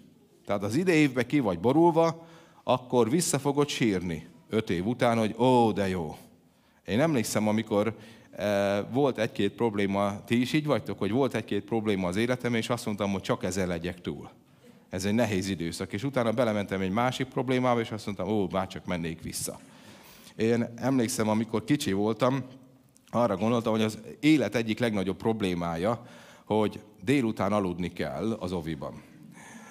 Tehát 0.46 0.62
az 0.62 0.74
idei 0.74 0.98
évben 0.98 1.26
ki 1.26 1.38
vagy 1.38 1.58
borulva, 1.58 2.26
akkor 2.64 3.10
vissza 3.10 3.38
fogod 3.38 3.68
sírni 3.68 4.26
öt 4.50 4.70
év 4.70 4.86
után, 4.86 5.18
hogy 5.18 5.34
ó, 5.38 5.72
de 5.72 5.88
jó. 5.88 6.16
Én 6.86 7.00
emlékszem, 7.00 7.48
amikor 7.48 7.96
volt 8.90 9.18
egy-két 9.18 9.52
probléma, 9.52 10.24
ti 10.24 10.40
is 10.40 10.52
így 10.52 10.66
vagytok, 10.66 10.98
hogy 10.98 11.10
volt 11.10 11.34
egy-két 11.34 11.64
probléma 11.64 12.08
az 12.08 12.16
életem, 12.16 12.54
és 12.54 12.68
azt 12.68 12.86
mondtam, 12.86 13.12
hogy 13.12 13.20
csak 13.20 13.44
ezzel 13.44 13.66
legyek 13.66 14.00
túl. 14.00 14.30
Ez 14.90 15.04
egy 15.04 15.14
nehéz 15.14 15.48
időszak. 15.48 15.92
És 15.92 16.02
utána 16.02 16.32
belementem 16.32 16.80
egy 16.80 16.90
másik 16.90 17.26
problémába, 17.26 17.80
és 17.80 17.90
azt 17.90 18.06
mondtam, 18.06 18.28
ó, 18.28 18.48
már 18.50 18.66
csak 18.66 18.86
mennék 18.86 19.22
vissza. 19.22 19.60
Én 20.36 20.72
emlékszem, 20.76 21.28
amikor 21.28 21.64
kicsi 21.64 21.92
voltam, 21.92 22.44
arra 23.10 23.36
gondoltam, 23.36 23.72
hogy 23.72 23.82
az 23.82 23.98
élet 24.20 24.54
egyik 24.54 24.78
legnagyobb 24.78 25.16
problémája, 25.16 26.06
hogy 26.44 26.80
délután 27.04 27.52
aludni 27.52 27.92
kell 27.92 28.32
az 28.32 28.52
oviban 28.52 29.02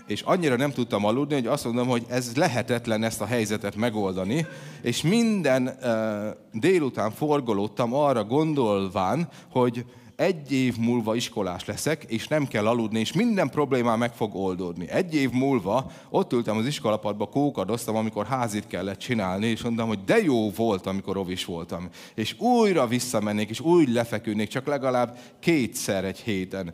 és 0.08 0.22
annyira 0.22 0.56
nem 0.56 0.72
tudtam 0.72 1.06
aludni, 1.06 1.34
hogy 1.34 1.48
azt 1.48 1.66
mondom, 1.66 1.88
hogy 1.88 2.06
ez 2.10 2.36
lehetetlen 2.36 3.04
ezt 3.04 3.22
a 3.22 3.26
helyzetet 3.26 3.76
megoldani, 3.76 4.46
és 4.82 5.02
minden 5.02 5.78
uh, 5.82 6.60
délután 6.60 7.12
forgolódtam 7.12 7.94
arra 7.94 8.24
gondolván, 8.24 9.28
hogy 9.52 9.86
egy 10.16 10.52
év 10.52 10.78
múlva 10.78 11.16
iskolás 11.16 11.66
leszek, 11.66 12.04
és 12.04 12.28
nem 12.28 12.48
kell 12.48 12.68
aludni, 12.68 13.00
és 13.00 13.14
minden 13.14 13.50
problémám 13.50 14.00
meg 14.00 14.14
fog 14.14 14.36
oldódni. 14.36 14.90
Egy 14.90 15.16
év 15.16 15.32
múlva 15.32 15.92
ott 16.10 16.34
ültem 16.34 16.58
az 16.58 16.66
iskolapadba, 16.66 17.26
kókadoztam, 17.26 17.96
amikor 17.96 18.26
házit 18.26 18.68
kellett 18.68 19.00
csinálni, 19.00 19.48
és 19.48 19.62
mondtam, 19.62 19.88
hogy 19.88 20.04
de 20.04 20.18
jó 20.18 20.50
volt, 20.50 20.86
amikor 20.86 21.18
ovis 21.18 21.46
voltam. 21.46 21.90
És 22.16 22.40
újra 22.40 22.88
visszamennék, 22.88 23.50
és 23.50 23.60
úgy 23.60 23.90
lefeküdnék, 23.90 24.48
csak 24.48 24.66
legalább 24.66 25.18
kétszer 25.40 26.04
egy 26.04 26.20
héten 26.20 26.74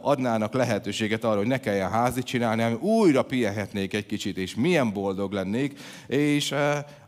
adnának 0.00 0.52
lehetőséget 0.52 1.24
arra, 1.24 1.38
hogy 1.38 1.46
ne 1.46 1.60
kelljen 1.60 1.90
házit 1.90 2.24
csinálni, 2.24 2.62
hanem 2.62 2.78
újra 2.80 3.22
pihenhetnék 3.22 3.94
egy 3.94 4.06
kicsit, 4.06 4.36
és 4.36 4.54
milyen 4.54 4.92
boldog 4.92 5.32
lennék. 5.32 5.78
És 6.06 6.54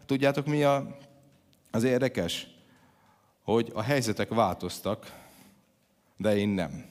tudjátok, 0.07 0.47
mi 0.47 0.63
a, 0.63 0.97
az 1.71 1.85
érdekes? 1.85 2.47
Hogy 3.45 3.71
a 3.75 3.83
helyzetek 3.83 4.29
változtak, 4.29 5.18
de 6.19 6.37
én 6.37 6.49
nem. 6.49 6.85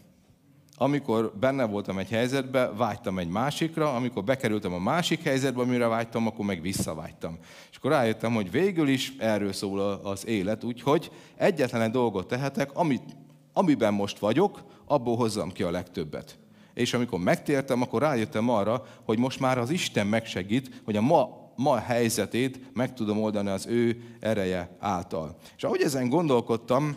Amikor 0.79 1.33
benne 1.39 1.65
voltam 1.65 1.97
egy 1.97 2.09
helyzetbe, 2.09 2.71
vágytam 2.71 3.19
egy 3.19 3.27
másikra, 3.27 3.95
amikor 3.95 4.23
bekerültem 4.23 4.73
a 4.73 4.79
másik 4.79 5.23
helyzetbe, 5.23 5.61
amire 5.61 5.87
vágytam, 5.87 6.27
akkor 6.27 6.45
meg 6.45 6.61
visszavágytam. 6.61 7.37
És 7.71 7.77
akkor 7.77 7.91
rájöttem, 7.91 8.33
hogy 8.33 8.51
végül 8.51 8.87
is 8.87 9.13
erről 9.17 9.53
szól 9.53 9.79
az 10.03 10.27
élet, 10.27 10.63
úgyhogy 10.63 11.11
egyetlen 11.35 11.81
egy 11.81 11.91
dolgot 11.91 12.27
tehetek, 12.27 12.69
amit, 12.73 13.03
amiben 13.53 13.93
most 13.93 14.19
vagyok, 14.19 14.63
abból 14.85 15.15
hozzam 15.15 15.51
ki 15.51 15.63
a 15.63 15.71
legtöbbet. 15.71 16.39
És 16.73 16.93
amikor 16.93 17.19
megtértem, 17.19 17.81
akkor 17.81 18.01
rájöttem 18.01 18.49
arra, 18.49 18.83
hogy 19.05 19.17
most 19.17 19.39
már 19.39 19.57
az 19.57 19.69
Isten 19.69 20.07
megsegít, 20.07 20.81
hogy 20.85 20.95
a 20.95 21.01
ma, 21.01 21.51
ma 21.55 21.77
helyzetét 21.77 22.59
meg 22.73 22.93
tudom 22.93 23.21
oldani 23.21 23.49
az 23.49 23.65
ő 23.65 24.01
ereje 24.19 24.75
által. 24.79 25.35
És 25.55 25.63
ahogy 25.63 25.81
ezen 25.81 26.09
gondolkodtam, 26.09 26.95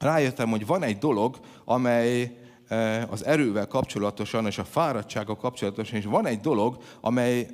rájöttem, 0.00 0.50
hogy 0.50 0.66
van 0.66 0.82
egy 0.82 0.98
dolog, 0.98 1.40
amely 1.64 2.36
eh, 2.68 3.12
az 3.12 3.24
erővel 3.24 3.66
kapcsolatosan 3.66 4.46
és 4.46 4.58
a 4.58 4.64
fáradtsággal 4.64 5.36
kapcsolatosan, 5.36 5.98
és 5.98 6.04
van 6.04 6.26
egy 6.26 6.40
dolog, 6.40 6.76
amely 7.00 7.46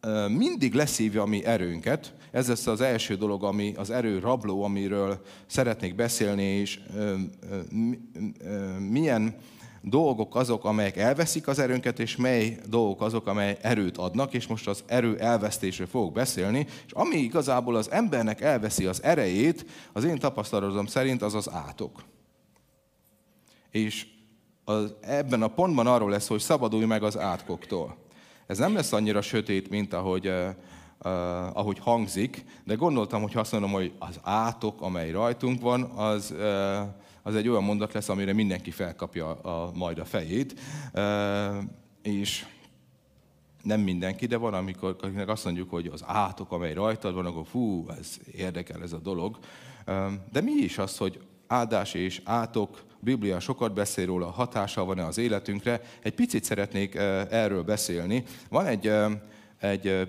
eh, 0.00 0.28
mindig 0.28 0.74
leszívja 0.74 1.22
a 1.22 1.26
mi 1.26 1.44
erőnket. 1.44 2.14
Ez 2.30 2.48
lesz 2.48 2.66
az 2.66 2.80
első 2.80 3.14
dolog, 3.14 3.44
ami 3.44 3.74
az 3.76 3.90
erő 3.90 4.18
rabló, 4.18 4.62
amiről 4.62 5.20
szeretnék 5.46 5.94
beszélni, 5.94 6.42
és 6.42 6.80
eh, 6.96 7.12
milyen 8.78 9.36
dolgok 9.82 10.34
azok, 10.36 10.64
amelyek 10.64 10.96
elveszik 10.96 11.48
az 11.48 11.58
erőnket, 11.58 11.98
és 11.98 12.16
mely 12.16 12.58
dolgok 12.68 13.00
azok, 13.00 13.26
amely 13.26 13.58
erőt 13.60 13.96
adnak, 13.96 14.32
és 14.32 14.46
most 14.46 14.68
az 14.68 14.84
erő 14.86 15.18
elvesztésről 15.18 15.86
fogok 15.86 16.12
beszélni, 16.12 16.66
és 16.86 16.92
ami 16.92 17.16
igazából 17.16 17.76
az 17.76 17.90
embernek 17.90 18.40
elveszi 18.40 18.86
az 18.86 19.02
erejét, 19.02 19.66
az 19.92 20.04
én 20.04 20.18
tapasztalatom 20.18 20.86
szerint 20.86 21.22
az 21.22 21.34
az 21.34 21.50
átok. 21.52 22.02
És 23.70 24.06
az, 24.64 24.94
ebben 25.00 25.42
a 25.42 25.48
pontban 25.48 25.86
arról 25.86 26.10
lesz, 26.10 26.28
hogy 26.28 26.40
szabadulj 26.40 26.84
meg 26.84 27.02
az 27.02 27.18
átkoktól. 27.18 27.96
Ez 28.46 28.58
nem 28.58 28.74
lesz 28.74 28.92
annyira 28.92 29.20
sötét, 29.20 29.70
mint 29.70 29.92
ahogy, 29.92 30.26
uh, 30.26 30.48
uh, 31.04 31.56
ahogy 31.56 31.78
hangzik, 31.78 32.44
de 32.64 32.74
gondoltam, 32.74 33.22
hogy 33.22 33.36
azt 33.36 33.52
mondom, 33.52 33.70
hogy 33.70 33.92
az 33.98 34.20
átok, 34.22 34.80
amely 34.80 35.10
rajtunk 35.10 35.60
van, 35.60 35.82
az 35.82 36.30
uh, 36.30 36.78
az 37.28 37.34
egy 37.34 37.48
olyan 37.48 37.64
mondat 37.64 37.92
lesz, 37.92 38.08
amire 38.08 38.32
mindenki 38.32 38.70
felkapja 38.70 39.30
a, 39.30 39.70
majd 39.74 39.98
a 39.98 40.04
fejét. 40.04 40.60
És 42.02 42.46
nem 43.62 43.80
mindenki, 43.80 44.26
de 44.26 44.36
van, 44.36 44.54
amikor 44.54 44.96
azt 45.26 45.44
mondjuk, 45.44 45.70
hogy 45.70 45.86
az 45.86 46.02
átok, 46.06 46.52
amely 46.52 46.72
rajtad 46.72 47.14
van, 47.14 47.26
akkor 47.26 47.46
fú, 47.46 47.86
ez 47.98 48.16
érdekel 48.32 48.82
ez 48.82 48.92
a 48.92 48.98
dolog. 48.98 49.38
De 50.32 50.40
mi 50.40 50.52
is 50.52 50.78
az, 50.78 50.96
hogy 50.96 51.20
áldás 51.46 51.94
és 51.94 52.20
átok, 52.24 52.82
Biblia 53.00 53.40
sokat 53.40 53.72
beszél 53.74 54.06
róla, 54.06 54.30
hatása 54.30 54.84
van-e 54.84 55.04
az 55.04 55.18
életünkre. 55.18 55.80
Egy 56.02 56.14
picit 56.14 56.44
szeretnék 56.44 56.94
erről 57.30 57.62
beszélni. 57.62 58.24
Van 58.48 58.66
egy, 58.66 58.92
egy, 59.58 60.08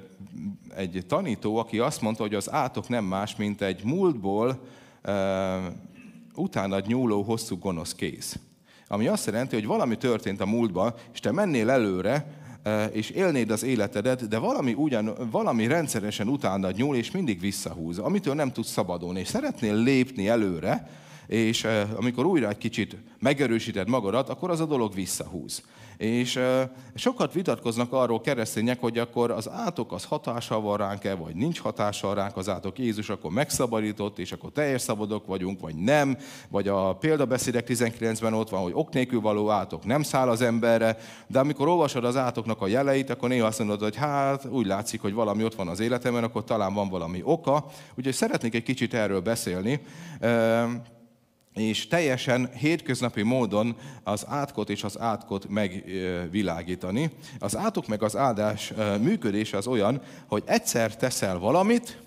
egy 0.75 1.03
tanító, 1.07 1.57
aki 1.57 1.79
azt 1.79 2.01
mondta, 2.01 2.23
hogy 2.23 2.35
az 2.35 2.51
átok 2.51 2.89
nem 2.89 3.05
más, 3.05 3.35
mint 3.35 3.61
egy 3.61 3.83
múltból 3.83 4.59
utána 6.39 6.79
nyúló 6.85 7.21
hosszú 7.21 7.57
gonosz 7.57 7.93
kéz. 7.93 8.39
Ami 8.87 9.07
azt 9.07 9.25
jelenti, 9.25 9.55
hogy 9.55 9.65
valami 9.65 9.97
történt 9.97 10.41
a 10.41 10.45
múltban, 10.45 10.93
és 11.13 11.19
te 11.19 11.31
mennél 11.31 11.69
előre, 11.69 12.33
e, 12.63 12.85
és 12.85 13.09
élnéd 13.09 13.51
az 13.51 13.63
életedet, 13.63 14.27
de 14.27 14.37
valami, 14.37 14.73
ugyan, 14.73 15.13
valami 15.31 15.67
rendszeresen 15.67 16.27
utána 16.27 16.71
nyúl, 16.71 16.95
és 16.95 17.11
mindig 17.11 17.39
visszahúz, 17.39 17.97
amitől 17.97 18.33
nem 18.33 18.51
tudsz 18.51 18.71
szabadulni, 18.71 19.19
és 19.19 19.27
szeretnél 19.27 19.75
lépni 19.75 20.27
előre, 20.27 20.89
és 21.29 21.63
e, 21.63 21.87
amikor 21.95 22.25
újra 22.25 22.49
egy 22.49 22.57
kicsit 22.57 22.95
megerősíted 23.19 23.87
magadat, 23.87 24.29
akkor 24.29 24.49
az 24.49 24.59
a 24.59 24.65
dolog 24.65 24.93
visszahúz. 24.93 25.63
És 25.97 26.39
sokat 26.95 27.33
vitatkoznak 27.33 27.93
arról 27.93 28.21
keresztények, 28.21 28.79
hogy 28.79 28.97
akkor 28.97 29.31
az 29.31 29.49
átok 29.49 29.91
az 29.91 30.05
hatással 30.05 30.61
van 30.61 30.77
ránk-e, 30.77 31.15
vagy 31.15 31.35
nincs 31.35 31.59
hatással 31.59 32.15
ránk 32.15 32.37
az 32.37 32.49
átok. 32.49 32.79
Jézus 32.79 33.09
akkor 33.09 33.31
megszabadított, 33.31 34.19
és 34.19 34.31
akkor 34.31 34.51
teljes 34.51 34.81
szabadok 34.81 35.25
vagyunk, 35.25 35.59
vagy 35.59 35.75
nem. 35.75 36.17
Vagy 36.49 36.67
a 36.67 36.95
példabeszédek 36.95 37.65
19-ben 37.67 38.33
ott 38.33 38.49
van, 38.49 38.61
hogy 38.61 38.71
ok 38.75 38.93
nélkül 38.93 39.21
való 39.21 39.49
átok 39.49 39.85
nem 39.85 40.03
száll 40.03 40.29
az 40.29 40.41
emberre, 40.41 40.97
de 41.27 41.39
amikor 41.39 41.67
olvasod 41.67 42.03
az 42.03 42.17
átoknak 42.17 42.61
a 42.61 42.67
jeleit, 42.67 43.09
akkor 43.09 43.29
néha 43.29 43.47
azt 43.47 43.59
mondod, 43.59 43.81
hogy 43.81 43.95
hát 43.95 44.45
úgy 44.45 44.65
látszik, 44.65 45.01
hogy 45.01 45.13
valami 45.13 45.43
ott 45.43 45.55
van 45.55 45.67
az 45.67 45.79
életemben, 45.79 46.23
akkor 46.23 46.43
talán 46.43 46.73
van 46.73 46.89
valami 46.89 47.21
oka. 47.23 47.65
Úgyhogy 47.95 48.13
szeretnék 48.13 48.55
egy 48.55 48.63
kicsit 48.63 48.93
erről 48.93 49.21
beszélni 49.21 49.81
és 51.59 51.87
teljesen 51.87 52.49
hétköznapi 52.53 53.21
módon 53.21 53.77
az 54.03 54.25
átkot 54.27 54.69
és 54.69 54.83
az 54.83 54.99
átkot 54.99 55.49
megvilágítani. 55.49 57.11
Az 57.39 57.57
átok 57.57 57.87
meg 57.87 58.03
az 58.03 58.15
áldás 58.15 58.73
működése 59.01 59.57
az 59.57 59.67
olyan, 59.67 60.01
hogy 60.27 60.43
egyszer 60.45 60.95
teszel 60.95 61.37
valamit, 61.37 61.97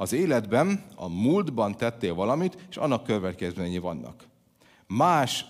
az 0.00 0.12
életben, 0.12 0.84
a 0.94 1.08
múltban 1.08 1.76
tettél 1.76 2.14
valamit, 2.14 2.66
és 2.70 2.76
annak 2.76 3.04
következményei 3.04 3.78
vannak. 3.78 4.24
Más, 4.86 5.44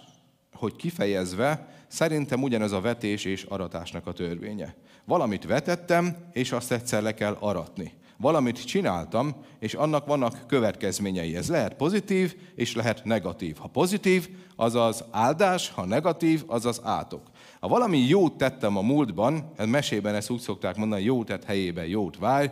hogy 0.52 0.76
kifejezve, 0.76 1.68
szerintem 1.88 2.42
ugyanez 2.42 2.72
a 2.72 2.80
vetés 2.80 3.24
és 3.24 3.42
aratásnak 3.42 4.06
a 4.06 4.12
törvénye. 4.12 4.74
Valamit 5.04 5.44
vetettem, 5.44 6.16
és 6.32 6.52
azt 6.52 6.72
egyszer 6.72 7.02
le 7.02 7.14
kell 7.14 7.36
aratni 7.40 7.92
valamit 8.20 8.64
csináltam, 8.64 9.34
és 9.58 9.74
annak 9.74 10.06
vannak 10.06 10.46
következményei. 10.46 11.36
Ez 11.36 11.48
lehet 11.48 11.74
pozitív, 11.74 12.36
és 12.54 12.74
lehet 12.74 13.04
negatív. 13.04 13.56
Ha 13.56 13.68
pozitív, 13.68 14.28
az 14.56 14.74
az 14.74 15.04
áldás, 15.10 15.70
ha 15.70 15.84
negatív, 15.84 16.44
az 16.46 16.66
az 16.66 16.80
átok. 16.84 17.22
Ha 17.60 17.68
valami 17.68 17.98
jót 17.98 18.32
tettem 18.32 18.76
a 18.76 18.82
múltban, 18.82 19.52
ez 19.56 19.66
mesében 19.66 20.14
ezt 20.14 20.30
úgy 20.30 20.40
szokták 20.40 20.76
mondani, 20.76 21.02
jót 21.02 21.26
tett 21.26 21.44
helyében 21.44 21.86
jót 21.86 22.18
várj, 22.18 22.48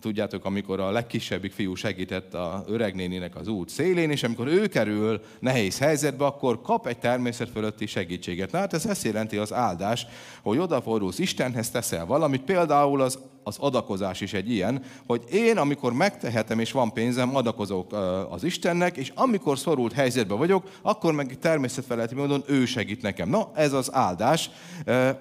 Tudjátok, 0.00 0.44
amikor 0.44 0.80
a 0.80 0.90
legkisebbik 0.90 1.52
fiú 1.52 1.74
segített 1.74 2.34
a 2.34 2.64
öregnéninek 2.66 3.36
az 3.36 3.48
út 3.48 3.68
szélén, 3.68 4.10
és 4.10 4.22
amikor 4.22 4.46
ő 4.46 4.66
kerül 4.66 5.20
nehéz 5.40 5.78
helyzetbe, 5.78 6.24
akkor 6.24 6.60
kap 6.62 6.86
egy 6.86 6.98
természet 6.98 7.50
fölötti 7.50 7.86
segítséget. 7.86 8.52
Na 8.52 8.58
hát 8.58 8.72
ez 8.72 8.86
ezt 8.86 9.04
jelenti 9.04 9.36
az 9.36 9.52
áldás, 9.52 10.06
hogy 10.42 10.58
odafordulsz 10.58 11.18
Istenhez, 11.18 11.70
teszel 11.70 12.06
valamit, 12.06 12.42
például 12.42 13.00
az, 13.00 13.18
az 13.42 13.56
adakozás 13.58 14.20
is 14.20 14.32
egy 14.32 14.50
ilyen, 14.50 14.82
hogy 15.06 15.24
én, 15.30 15.56
amikor 15.56 15.92
megtehetem 15.92 16.58
és 16.58 16.72
van 16.72 16.92
pénzem, 16.92 17.36
adakozok 17.36 17.92
az 18.30 18.44
Istennek, 18.44 18.96
és 18.96 19.12
amikor 19.14 19.58
szorult 19.58 19.92
helyzetbe 19.92 20.34
vagyok, 20.34 20.70
akkor 20.82 21.12
meg 21.12 21.38
természetfeletti 21.38 22.14
módon 22.14 22.42
ő 22.46 22.64
segít 22.64 23.02
nekem. 23.02 23.28
Na, 23.28 23.50
ez 23.54 23.72
az 23.72 23.94
áldás, 23.94 24.50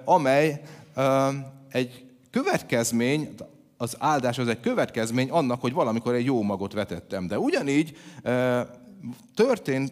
amely 0.06 0.62
egy 1.70 2.06
következmény, 2.32 3.30
az 3.78 3.96
áldás 4.00 4.38
az 4.38 4.48
egy 4.48 4.60
következmény 4.60 5.30
annak, 5.30 5.62
hogy 5.62 5.74
valamikor 5.74 6.14
egy 6.14 6.26
jó 6.26 6.42
magot 6.42 6.74
vetettem. 6.74 7.28
De 7.28 7.40
ugyanígy 7.40 7.98
történt 9.36 9.92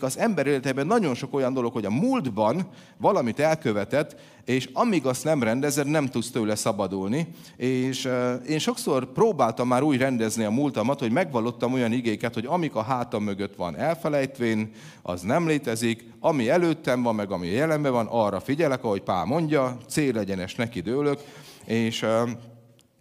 az 0.00 0.18
ember 0.18 0.46
életében 0.46 0.86
nagyon 0.86 1.14
sok 1.14 1.34
olyan 1.34 1.52
dolog, 1.52 1.72
hogy 1.72 1.84
a 1.84 1.90
múltban 1.90 2.68
valamit 2.96 3.38
elkövetett, 3.38 4.16
és 4.44 4.68
amíg 4.72 5.06
azt 5.06 5.24
nem 5.24 5.42
rendezed, 5.42 5.86
nem 5.86 6.06
tudsz 6.06 6.30
tőle 6.30 6.54
szabadulni. 6.54 7.28
És 7.56 8.04
uh, 8.04 8.32
én 8.48 8.58
sokszor 8.58 9.12
próbáltam 9.12 9.68
már 9.68 9.82
úgy 9.82 9.98
rendezni 9.98 10.44
a 10.44 10.50
múltamat, 10.50 10.98
hogy 10.98 11.12
megvalottam 11.12 11.72
olyan 11.72 11.92
igéket, 11.92 12.34
hogy 12.34 12.46
amik 12.46 12.74
a 12.74 12.82
hátam 12.82 13.22
mögött 13.22 13.56
van 13.56 13.76
elfelejtvén, 13.76 14.70
az 15.02 15.22
nem 15.22 15.46
létezik, 15.46 16.04
ami 16.20 16.48
előttem 16.48 17.02
van, 17.02 17.14
meg 17.14 17.30
ami 17.30 17.46
jelenben 17.46 17.92
van, 17.92 18.06
arra 18.06 18.40
figyelek, 18.40 18.84
ahogy 18.84 19.02
Pál 19.02 19.24
mondja, 19.24 19.76
célegyenes 19.88 20.54
neki 20.54 20.80
dőlök, 20.80 21.20
és 21.64 22.02
uh, 22.02 22.30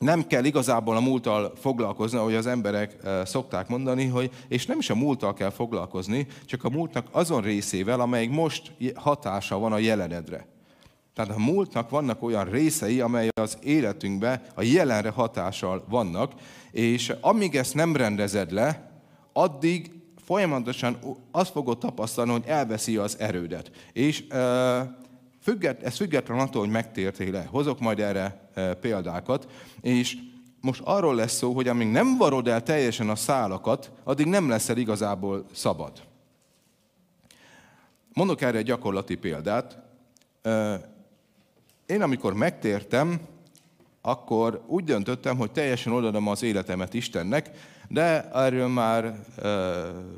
nem 0.04 0.28
kell 0.28 0.44
igazából 0.44 0.96
a 0.96 1.00
múlttal 1.00 1.54
foglalkozni, 1.56 2.18
ahogy 2.18 2.36
az 2.36 2.48
emberek 2.48 2.96
szokták 3.26 3.68
mondani, 3.68 4.08
hogy, 4.08 4.32
és 4.48 4.66
nem 4.66 4.80
is 4.80 4.90
a 4.90 4.96
múlttal 4.96 5.34
kell 5.34 5.50
foglalkozni, 5.50 6.28
csak 6.46 6.64
a 6.64 6.70
múltnak 6.70 7.08
azon 7.12 7.42
részével, 7.42 8.00
amelyik 8.00 8.30
most 8.30 8.72
hatása 8.96 9.58
van 9.58 9.74
a 9.74 9.78
jelenedre. 9.78 10.48
Tehát 11.14 11.32
a 11.32 11.40
múltnak 11.40 11.90
vannak 11.90 12.24
olyan 12.24 12.46
részei, 12.46 13.02
amely 13.02 13.30
az 13.42 13.58
életünkbe, 13.62 14.42
a 14.56 14.62
jelenre 14.62 15.10
hatással 15.10 15.86
vannak, 15.90 16.32
és 16.72 17.14
amíg 17.22 17.56
ezt 17.56 17.74
nem 17.74 17.96
rendezed 17.96 18.52
le, 18.52 18.92
addig 19.34 19.92
folyamatosan 20.26 20.98
azt 21.32 21.52
fogod 21.52 21.78
tapasztalni, 21.78 22.32
hogy 22.32 22.44
elveszi 22.46 22.98
az 22.98 23.20
erődet. 23.20 23.72
És 23.94 24.24
eh, 24.30 24.88
Függet, 25.44 25.84
ez 25.84 25.96
független 25.96 26.40
attól, 26.40 26.62
hogy 26.62 26.72
megtértél-e. 26.72 27.46
Hozok 27.46 27.80
majd 27.80 28.00
erre 28.00 28.50
e, 28.54 28.74
példákat. 28.74 29.48
És 29.82 30.18
most 30.62 30.82
arról 30.84 31.16
lesz 31.16 31.34
szó, 31.34 31.54
hogy 31.54 31.68
amíg 31.68 31.88
nem 31.88 32.18
varod 32.18 32.48
el 32.48 32.64
teljesen 32.64 33.10
a 33.10 33.16
szálakat, 33.16 33.92
addig 34.04 34.26
nem 34.26 34.50
leszel 34.50 34.78
igazából 34.78 35.46
szabad. 35.54 35.92
Mondok 38.14 38.42
erre 38.42 38.58
egy 38.58 38.66
gyakorlati 38.66 39.16
példát. 39.16 39.78
E, 40.42 40.82
én 41.86 42.02
amikor 42.02 42.34
megtértem, 42.34 43.20
akkor 44.02 44.64
úgy 44.68 44.84
döntöttem, 44.84 45.38
hogy 45.38 45.52
teljesen 45.52 45.94
odaadom 45.94 46.28
az 46.28 46.44
életemet 46.44 46.94
Istennek, 46.94 47.50
de 47.88 48.30
erről 48.34 48.68
már 48.68 49.06
e, 49.06 49.16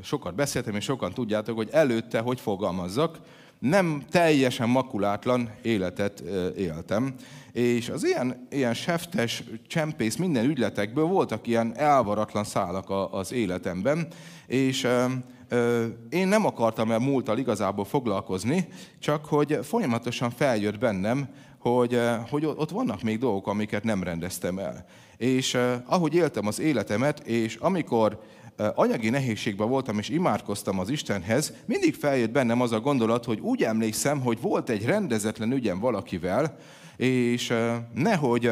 sokat 0.04 0.36
beszéltem, 0.36 0.76
és 0.76 0.84
sokan 0.84 1.14
tudjátok, 1.14 1.56
hogy 1.56 1.70
előtte 1.72 2.20
hogy 2.20 2.40
fogalmazzak, 2.40 3.20
nem 3.60 4.04
teljesen 4.10 4.70
makulátlan 4.70 5.50
életet 5.62 6.20
éltem. 6.58 7.16
És 7.52 7.90
az 7.90 8.06
ilyen, 8.06 8.48
ilyen 8.50 8.74
seftes, 8.74 9.44
csempész, 9.68 10.16
minden 10.16 10.46
ügyletekből 10.46 11.06
voltak 11.06 11.48
ilyen 11.48 11.78
elvaratlan 11.78 12.44
szálak 12.44 13.10
az 13.12 13.32
életemben, 13.32 14.08
és 14.48 14.88
én 16.10 16.28
nem 16.28 16.46
akartam 16.46 16.92
el 16.92 17.00
múltal 17.00 17.38
igazából 17.38 17.86
foglalkozni, 17.86 18.68
csak 19.00 19.26
hogy 19.26 19.60
folyamatosan 19.64 20.30
feljött 20.30 20.80
bennem, 20.80 21.28
hogy, 21.60 22.00
hogy 22.30 22.46
ott 22.46 22.70
vannak 22.70 23.02
még 23.02 23.20
dolgok, 23.20 23.48
amiket 23.48 23.84
nem 23.84 24.04
rendeztem 24.04 24.60
el. 24.60 24.86
És 25.18 25.58
ahogy 25.86 26.14
éltem 26.14 26.48
az 26.48 26.60
életemet, 26.60 27.20
és 27.20 27.56
amikor 27.56 28.20
anyagi 28.58 29.10
nehézségben 29.10 29.70
voltam, 29.70 29.98
és 29.98 30.10
imádkoztam 30.10 30.80
az 30.80 30.90
Istenhez, 30.90 31.54
mindig 31.66 31.96
feljött 31.96 32.32
bennem 32.32 32.62
az 32.62 32.72
a 32.72 32.80
gondolat, 32.80 33.26
hogy 33.26 33.40
úgy 33.40 33.64
emlékszem, 33.64 34.22
hogy 34.22 34.42
volt 34.42 34.70
egy 34.70 34.86
rendezetlen 34.86 35.52
ügyem 35.52 35.80
valakivel, 35.80 36.58
és 36.98 37.54
nehogy 37.94 38.50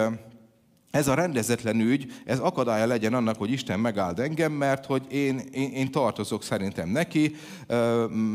ez 0.93 1.07
a 1.07 1.13
rendezetlen 1.13 1.79
ügy, 1.79 2.11
ez 2.25 2.39
akadálya 2.39 2.85
legyen 2.85 3.13
annak, 3.13 3.37
hogy 3.37 3.51
Isten 3.51 3.79
megáld 3.79 4.19
engem, 4.19 4.51
mert 4.51 4.85
hogy 4.85 5.03
én, 5.09 5.41
én, 5.51 5.71
én 5.71 5.91
tartozok 5.91 6.43
szerintem 6.43 6.89
neki, 6.89 7.35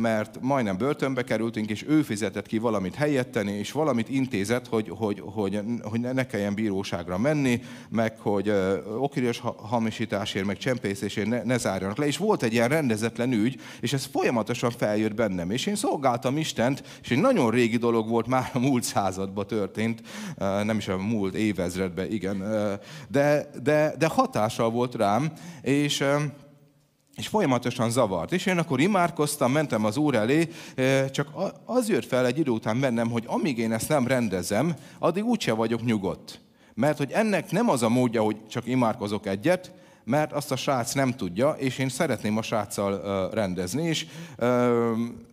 mert 0.00 0.38
majdnem 0.40 0.76
börtönbe 0.76 1.24
kerültünk, 1.24 1.70
és 1.70 1.84
ő 1.88 2.02
fizetett 2.02 2.46
ki 2.46 2.58
valamit 2.58 2.94
helyetteni, 2.94 3.52
és 3.52 3.72
valamit 3.72 4.08
intézett, 4.08 4.68
hogy, 4.68 4.92
hogy, 4.96 5.22
hogy, 5.24 5.60
hogy 5.82 6.00
ne 6.00 6.26
kelljen 6.26 6.54
bíróságra 6.54 7.18
menni, 7.18 7.62
meg 7.88 8.18
hogy 8.18 8.52
okirias 8.98 9.42
hamisításért, 9.56 10.46
meg 10.46 10.56
csempészésért 10.56 11.28
ne, 11.28 11.42
ne 11.42 11.58
zárjanak 11.58 11.98
le. 11.98 12.06
És 12.06 12.16
volt 12.16 12.42
egy 12.42 12.52
ilyen 12.52 12.68
rendezetlen 12.68 13.32
ügy, 13.32 13.60
és 13.80 13.92
ez 13.92 14.04
folyamatosan 14.04 14.70
feljött 14.70 15.14
bennem. 15.14 15.50
És 15.50 15.66
én 15.66 15.76
szolgáltam 15.76 16.36
Istent, 16.36 16.82
és 17.02 17.10
egy 17.10 17.20
nagyon 17.20 17.50
régi 17.50 17.76
dolog 17.76 18.08
volt, 18.08 18.26
már 18.26 18.50
a 18.52 18.58
múlt 18.58 18.82
században 18.82 19.46
történt, 19.46 20.02
nem 20.38 20.76
is 20.76 20.88
a 20.88 20.96
múlt 20.96 21.34
évezredben, 21.34 22.12
igen, 22.12 22.46
de, 23.08 23.50
de, 23.62 23.94
de 23.98 24.06
hatással 24.06 24.70
volt 24.70 24.94
rám, 24.94 25.32
és, 25.62 26.04
és 27.14 27.28
folyamatosan 27.28 27.90
zavart. 27.90 28.32
És 28.32 28.46
én 28.46 28.58
akkor 28.58 28.80
imádkoztam, 28.80 29.52
mentem 29.52 29.84
az 29.84 29.96
Úr 29.96 30.14
elé, 30.14 30.48
csak 31.10 31.28
az 31.64 31.88
jött 31.88 32.06
fel 32.06 32.26
egy 32.26 32.38
idő 32.38 32.50
után 32.50 32.80
bennem, 32.80 33.10
hogy 33.10 33.24
amíg 33.26 33.58
én 33.58 33.72
ezt 33.72 33.88
nem 33.88 34.06
rendezem, 34.06 34.74
addig 34.98 35.24
úgyse 35.24 35.52
vagyok 35.52 35.84
nyugodt. 35.84 36.40
Mert 36.74 36.98
hogy 36.98 37.10
ennek 37.10 37.50
nem 37.50 37.68
az 37.68 37.82
a 37.82 37.88
módja, 37.88 38.22
hogy 38.22 38.46
csak 38.46 38.66
imádkozok 38.66 39.26
egyet, 39.26 39.72
mert 40.08 40.32
azt 40.32 40.52
a 40.52 40.56
srác 40.56 40.92
nem 40.92 41.12
tudja, 41.12 41.50
és 41.50 41.78
én 41.78 41.88
szeretném 41.88 42.36
a 42.36 42.42
sráccal 42.42 43.30
rendezni, 43.32 43.82
és 43.82 44.06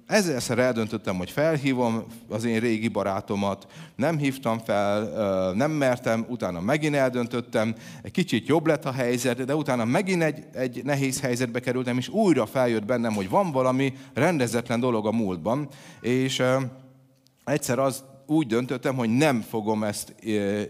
ezerszer 0.05 0.59
eldöntöttem, 0.59 1.15
hogy 1.15 1.31
felhívom 1.31 2.03
az 2.29 2.43
én 2.43 2.59
régi 2.59 2.87
barátomat, 2.87 3.67
nem 3.95 4.17
hívtam 4.17 4.59
fel, 4.59 5.53
nem 5.53 5.71
mertem, 5.71 6.25
utána 6.29 6.59
megint 6.59 6.95
eldöntöttem, 6.95 7.75
egy 8.01 8.11
kicsit 8.11 8.47
jobb 8.47 8.65
lett 8.67 8.85
a 8.85 8.91
helyzet, 8.91 9.45
de 9.45 9.55
utána 9.55 9.85
megint 9.85 10.23
egy, 10.23 10.43
egy 10.53 10.83
nehéz 10.83 11.21
helyzetbe 11.21 11.59
kerültem, 11.59 11.97
és 11.97 12.09
újra 12.09 12.45
feljött 12.45 12.85
bennem, 12.85 13.13
hogy 13.13 13.29
van 13.29 13.51
valami 13.51 13.93
rendezetlen 14.13 14.79
dolog 14.79 15.05
a 15.07 15.11
múltban, 15.11 15.67
és 16.01 16.43
egyszer 17.43 17.79
az 17.79 18.03
úgy 18.25 18.47
döntöttem, 18.47 18.95
hogy 18.95 19.09
nem 19.09 19.41
fogom 19.41 19.83
ezt 19.83 20.15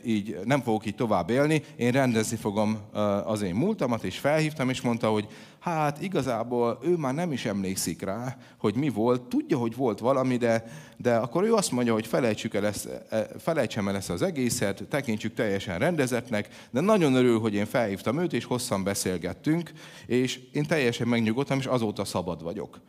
így, 0.05 0.39
nem 0.43 0.61
fogok 0.61 0.85
így 0.85 0.95
tovább 0.95 1.29
élni, 1.29 1.63
én 1.75 1.91
rendezni 1.91 2.37
fogom 2.37 2.77
az 3.25 3.41
én 3.41 3.55
múltamat, 3.55 4.03
és 4.03 4.17
felhívtam, 4.17 4.69
és 4.69 4.81
mondta, 4.81 5.09
hogy 5.09 5.27
hát 5.59 6.01
igazából 6.01 6.79
ő 6.83 6.95
már 6.95 7.13
nem 7.13 7.31
is 7.31 7.45
emlékszik 7.45 8.01
rá, 8.01 8.37
hogy 8.57 8.75
mi 8.75 8.89
volt, 8.89 9.21
tudja, 9.21 9.57
hogy 9.57 9.75
volt 9.75 9.99
valami, 9.99 10.37
de, 10.37 10.63
de 10.97 11.15
akkor 11.15 11.43
ő 11.43 11.53
azt 11.53 11.71
mondja, 11.71 11.93
hogy 11.93 12.07
felejtsük 12.07 12.53
el 12.53 12.65
ezt, 12.65 12.89
e, 13.09 13.27
felejtsem 13.39 13.87
el 13.87 13.95
ezt 13.95 14.09
az 14.09 14.21
egészet, 14.21 14.83
tekintsük 14.89 15.33
teljesen 15.33 15.79
rendezetnek, 15.79 16.67
de 16.71 16.79
nagyon 16.79 17.15
örül, 17.15 17.39
hogy 17.39 17.53
én 17.53 17.65
felhívtam 17.65 18.19
őt, 18.19 18.33
és 18.33 18.45
hosszan 18.45 18.83
beszélgettünk, 18.83 19.71
és 20.05 20.39
én 20.51 20.65
teljesen 20.65 21.07
megnyugodtam, 21.07 21.57
és 21.57 21.65
azóta 21.65 22.05
szabad 22.05 22.43
vagyok 22.43 22.81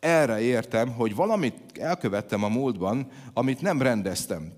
erre 0.00 0.40
értem, 0.40 0.92
hogy 0.92 1.14
valamit 1.14 1.78
elkövettem 1.78 2.44
a 2.44 2.48
múltban, 2.48 3.06
amit 3.32 3.60
nem 3.60 3.82
rendeztem. 3.82 4.52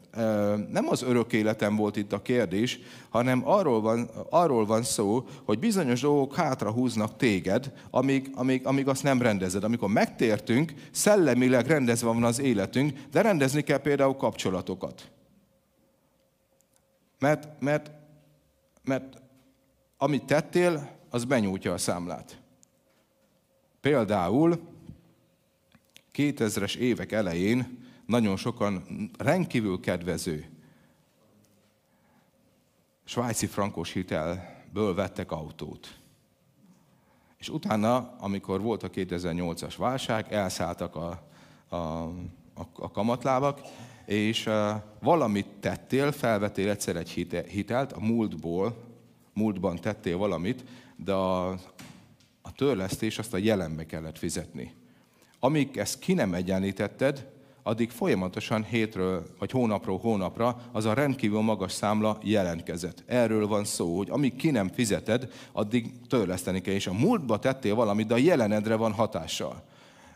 Nem 0.68 0.88
az 0.88 1.02
örök 1.02 1.32
életem 1.32 1.76
volt 1.76 1.96
itt 1.96 2.12
a 2.12 2.22
kérdés, 2.22 2.78
hanem 3.08 3.48
arról 3.48 3.80
van, 3.80 4.10
arról 4.30 4.66
van 4.66 4.82
szó, 4.82 5.26
hogy 5.44 5.58
bizonyos 5.58 6.00
dolgok 6.00 6.34
hátra 6.34 6.70
húznak 6.70 7.16
téged, 7.16 7.72
amíg, 7.90 8.30
amíg, 8.34 8.66
amíg 8.66 8.88
azt 8.88 9.02
nem 9.02 9.22
rendezed. 9.22 9.64
Amikor 9.64 9.88
megtértünk, 9.88 10.72
szellemileg 10.90 11.66
rendezve 11.66 12.06
van 12.06 12.24
az 12.24 12.40
életünk, 12.40 12.98
de 13.10 13.20
rendezni 13.20 13.62
kell 13.62 13.80
például 13.80 14.16
kapcsolatokat. 14.16 15.10
Mert, 17.18 17.48
mert, 17.60 17.90
mert 18.84 19.20
amit 19.96 20.24
tettél, 20.24 20.90
az 21.10 21.24
benyújtja 21.24 21.72
a 21.72 21.78
számlát. 21.78 22.40
Például 23.80 24.71
2000-es 26.14 26.76
évek 26.76 27.12
elején 27.12 27.78
nagyon 28.06 28.36
sokan 28.36 28.84
rendkívül 29.18 29.80
kedvező 29.80 30.46
svájci 33.04 33.46
frankos 33.46 33.92
hitelből 33.92 34.94
vettek 34.94 35.30
autót. 35.30 35.98
És 37.38 37.48
utána, 37.48 38.16
amikor 38.18 38.60
volt 38.60 38.82
a 38.82 38.90
2008-as 38.90 39.74
válság, 39.78 40.32
elszálltak 40.32 40.96
a, 40.96 41.22
a, 41.68 41.76
a, 41.76 42.62
a 42.74 42.90
kamatlábak, 42.90 43.60
és 44.06 44.46
uh, 44.46 44.70
valamit 45.00 45.46
tettél, 45.60 46.12
felvettél 46.12 46.70
egyszer 46.70 46.96
egy 46.96 47.10
hitelt, 47.48 47.92
a 47.92 48.00
múltból, 48.00 48.76
múltban 49.32 49.76
tettél 49.76 50.16
valamit, 50.16 50.64
de 50.96 51.12
a, 51.12 51.48
a 52.42 52.52
törlesztés 52.56 53.18
azt 53.18 53.34
a 53.34 53.38
jelenbe 53.38 53.86
kellett 53.86 54.18
fizetni 54.18 54.81
amíg 55.44 55.76
ezt 55.76 55.98
ki 55.98 56.12
nem 56.12 56.34
egyenlítetted, 56.34 57.26
addig 57.62 57.90
folyamatosan 57.90 58.64
hétről 58.64 59.26
vagy 59.38 59.50
hónapról 59.50 59.98
hónapra 59.98 60.56
az 60.72 60.84
a 60.84 60.94
rendkívül 60.94 61.40
magas 61.40 61.72
számla 61.72 62.18
jelentkezett. 62.22 63.02
Erről 63.06 63.46
van 63.46 63.64
szó, 63.64 63.96
hogy 63.96 64.10
amíg 64.10 64.36
ki 64.36 64.50
nem 64.50 64.68
fizeted, 64.68 65.32
addig 65.52 65.92
törleszteni 66.08 66.60
kell. 66.60 66.74
És 66.74 66.86
a 66.86 66.92
múltba 66.92 67.38
tettél 67.38 67.74
valamit, 67.74 68.06
de 68.06 68.14
a 68.14 68.18
jelenedre 68.18 68.74
van 68.74 68.92
hatással. 68.92 69.62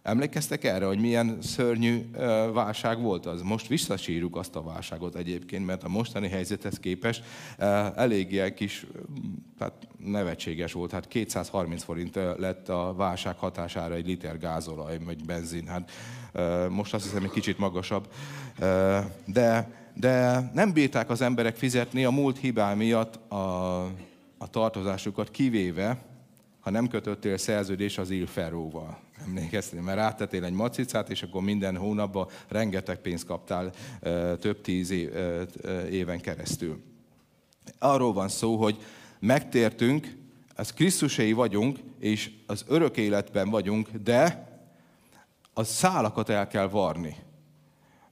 Emlékeztek 0.06 0.64
erre, 0.64 0.86
hogy 0.86 1.00
milyen 1.00 1.38
szörnyű 1.42 2.10
válság 2.52 3.00
volt 3.00 3.26
az? 3.26 3.42
Most 3.42 3.66
visszasírjuk 3.66 4.36
azt 4.36 4.56
a 4.56 4.62
válságot 4.62 5.14
egyébként, 5.14 5.66
mert 5.66 5.84
a 5.84 5.88
mostani 5.88 6.28
helyzethez 6.28 6.80
képest 6.80 7.24
elég 7.96 8.32
ilyen 8.32 8.54
kis, 8.54 8.86
tehát 9.58 9.72
nevetséges 9.98 10.72
volt. 10.72 10.90
Hát 10.90 11.08
230 11.08 11.82
forint 11.82 12.14
lett 12.14 12.68
a 12.68 12.94
válság 12.96 13.36
hatására 13.38 13.94
egy 13.94 14.06
liter 14.06 14.38
gázolaj, 14.38 14.98
vagy 15.04 15.24
benzin. 15.24 15.66
Hát 15.66 15.90
most 16.68 16.94
azt 16.94 17.04
hiszem, 17.04 17.24
egy 17.24 17.30
kicsit 17.30 17.58
magasabb. 17.58 18.08
De, 19.24 19.70
de 19.94 20.40
nem 20.54 20.72
bírták 20.72 21.10
az 21.10 21.20
emberek 21.20 21.56
fizetni 21.56 22.04
a 22.04 22.10
múlt 22.10 22.38
hibá 22.38 22.74
miatt 22.74 23.32
a, 23.32 23.82
a 24.38 24.50
tartozásukat, 24.50 25.30
kivéve, 25.30 26.15
ha 26.66 26.72
nem 26.72 26.88
kötöttél 26.88 27.36
szerződés 27.36 27.98
az 27.98 28.10
Ilferóval. 28.10 28.98
Emlékeztél, 29.26 29.82
mert 29.82 29.98
áttettél 29.98 30.44
egy 30.44 30.52
macicát, 30.52 31.10
és 31.10 31.22
akkor 31.22 31.42
minden 31.42 31.76
hónapban 31.76 32.28
rengeteg 32.48 32.98
pénzt 32.98 33.26
kaptál 33.26 33.72
több 34.38 34.60
tíz 34.60 34.90
éven 35.90 36.20
keresztül. 36.20 36.82
Arról 37.78 38.12
van 38.12 38.28
szó, 38.28 38.56
hogy 38.56 38.76
megtértünk, 39.18 40.16
az 40.54 40.72
Krisztusai 40.72 41.32
vagyunk, 41.32 41.78
és 41.98 42.30
az 42.46 42.64
örök 42.68 42.96
életben 42.96 43.50
vagyunk, 43.50 43.90
de 43.90 44.48
a 45.54 45.64
szálakat 45.64 46.28
el 46.28 46.46
kell 46.46 46.68
varni. 46.68 47.16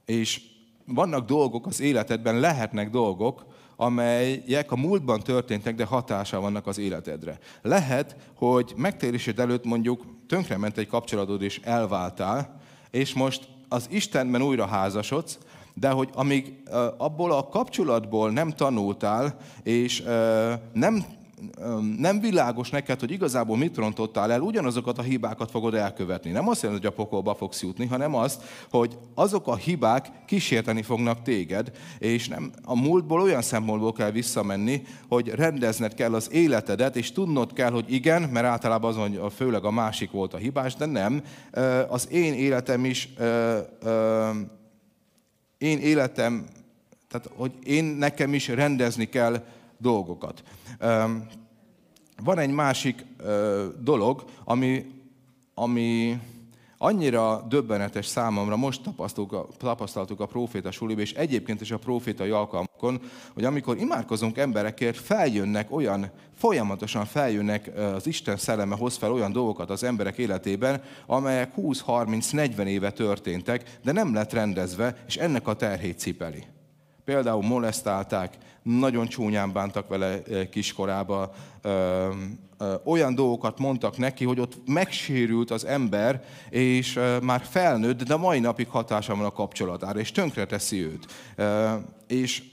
És 0.05 0.41
vannak 0.85 1.25
dolgok 1.25 1.65
az 1.65 1.79
életedben, 1.79 2.39
lehetnek 2.39 2.89
dolgok, 2.89 3.45
amelyek 3.75 4.71
a 4.71 4.75
múltban 4.75 5.19
történtek, 5.19 5.75
de 5.75 5.85
hatással 5.85 6.41
vannak 6.41 6.67
az 6.67 6.77
életedre. 6.77 7.39
Lehet, 7.61 8.15
hogy 8.35 8.73
megtérésed 8.75 9.39
előtt 9.39 9.65
mondjuk 9.65 10.05
tönkrement 10.27 10.77
egy 10.77 10.87
kapcsolatod 10.87 11.41
és 11.41 11.59
elváltál, 11.63 12.59
és 12.91 13.13
most 13.13 13.47
az 13.69 13.87
Istenben 13.91 14.41
újra 14.41 14.65
házasodsz, 14.65 15.37
de 15.73 15.89
hogy 15.89 16.09
amíg 16.13 16.53
abból 16.97 17.31
a 17.31 17.47
kapcsolatból 17.47 18.31
nem 18.31 18.51
tanultál, 18.51 19.37
és 19.63 20.03
nem 20.73 21.05
nem 21.97 22.19
világos 22.19 22.69
neked, 22.69 22.99
hogy 22.99 23.11
igazából 23.11 23.57
mit 23.57 23.77
rontottál 23.77 24.31
el, 24.31 24.41
ugyanazokat 24.41 24.97
a 24.97 25.01
hibákat 25.01 25.51
fogod 25.51 25.73
elkövetni. 25.73 26.31
Nem 26.31 26.47
azt 26.47 26.61
jelenti, 26.61 26.85
hogy 26.85 26.93
a 26.93 27.03
pokolba 27.03 27.35
fogsz 27.35 27.61
jutni, 27.61 27.85
hanem 27.85 28.15
azt, 28.15 28.43
hogy 28.69 28.97
azok 29.13 29.47
a 29.47 29.55
hibák 29.55 30.11
kísérteni 30.25 30.81
fognak 30.81 31.21
téged, 31.21 31.71
és 31.99 32.27
nem 32.27 32.51
a 32.63 32.75
múltból 32.75 33.21
olyan 33.21 33.41
szempontból 33.41 33.93
kell 33.93 34.11
visszamenni, 34.11 34.81
hogy 35.07 35.27
rendezned 35.27 35.93
kell 35.93 36.13
az 36.13 36.31
életedet, 36.31 36.95
és 36.95 37.11
tudnod 37.11 37.53
kell, 37.53 37.71
hogy 37.71 37.93
igen, 37.93 38.21
mert 38.21 38.45
általában 38.45 38.89
az, 38.89 38.97
hogy 38.97 39.33
főleg 39.35 39.65
a 39.65 39.71
másik 39.71 40.11
volt 40.11 40.33
a 40.33 40.37
hibás, 40.37 40.75
de 40.75 40.85
nem, 40.85 41.23
az 41.87 42.11
én 42.11 42.33
életem 42.33 42.85
is, 42.85 43.13
én 45.57 45.79
életem, 45.79 46.45
tehát 47.09 47.29
hogy 47.35 47.51
én 47.63 47.83
nekem 47.83 48.33
is 48.33 48.47
rendezni 48.47 49.05
kell 49.05 49.43
dolgokat. 49.77 50.43
Van 52.23 52.37
egy 52.37 52.51
másik 52.51 53.05
dolog, 53.79 54.23
ami, 54.43 54.85
ami 55.53 56.19
annyira 56.77 57.45
döbbenetes 57.49 58.05
számomra, 58.05 58.55
most 58.55 58.81
tapasztaltuk 59.57 60.19
a, 60.19 60.25
proféta 60.25 60.71
suliba, 60.71 61.01
és 61.01 61.13
egyébként 61.13 61.61
is 61.61 61.71
a 61.71 61.77
profétai 61.77 62.29
alkalmakon, 62.29 63.01
hogy 63.33 63.43
amikor 63.43 63.77
imádkozunk 63.77 64.37
emberekért, 64.37 64.97
feljönnek 64.97 65.71
olyan, 65.75 66.11
folyamatosan 66.37 67.05
feljönnek 67.05 67.71
az 67.77 68.07
Isten 68.07 68.37
szelleme 68.37 68.75
hoz 68.75 68.95
fel 68.95 69.11
olyan 69.11 69.31
dolgokat 69.31 69.69
az 69.69 69.83
emberek 69.83 70.17
életében, 70.17 70.81
amelyek 71.05 71.51
20-30-40 71.57 72.65
éve 72.65 72.91
történtek, 72.91 73.79
de 73.83 73.91
nem 73.91 74.13
lett 74.13 74.33
rendezve, 74.33 75.03
és 75.07 75.15
ennek 75.15 75.47
a 75.47 75.55
terhét 75.55 75.99
cipeli. 75.99 76.43
Például 77.05 77.41
molesztálták, 77.41 78.37
nagyon 78.63 79.07
csúnyán 79.07 79.51
bántak 79.51 79.87
vele 79.87 80.21
kiskorába, 80.49 81.33
olyan 82.83 83.15
dolgokat 83.15 83.59
mondtak 83.59 83.97
neki, 83.97 84.25
hogy 84.25 84.39
ott 84.39 84.67
megsérült 84.67 85.51
az 85.51 85.65
ember, 85.65 86.23
és 86.49 86.99
már 87.21 87.41
felnőtt, 87.41 88.03
de 88.03 88.15
mai 88.15 88.39
napig 88.39 88.67
hatása 88.67 89.15
van 89.15 89.25
a 89.25 89.31
kapcsolatára, 89.31 89.99
és 89.99 90.11
tönkreteszi 90.11 90.81
őt. 90.83 91.05
És 92.07 92.43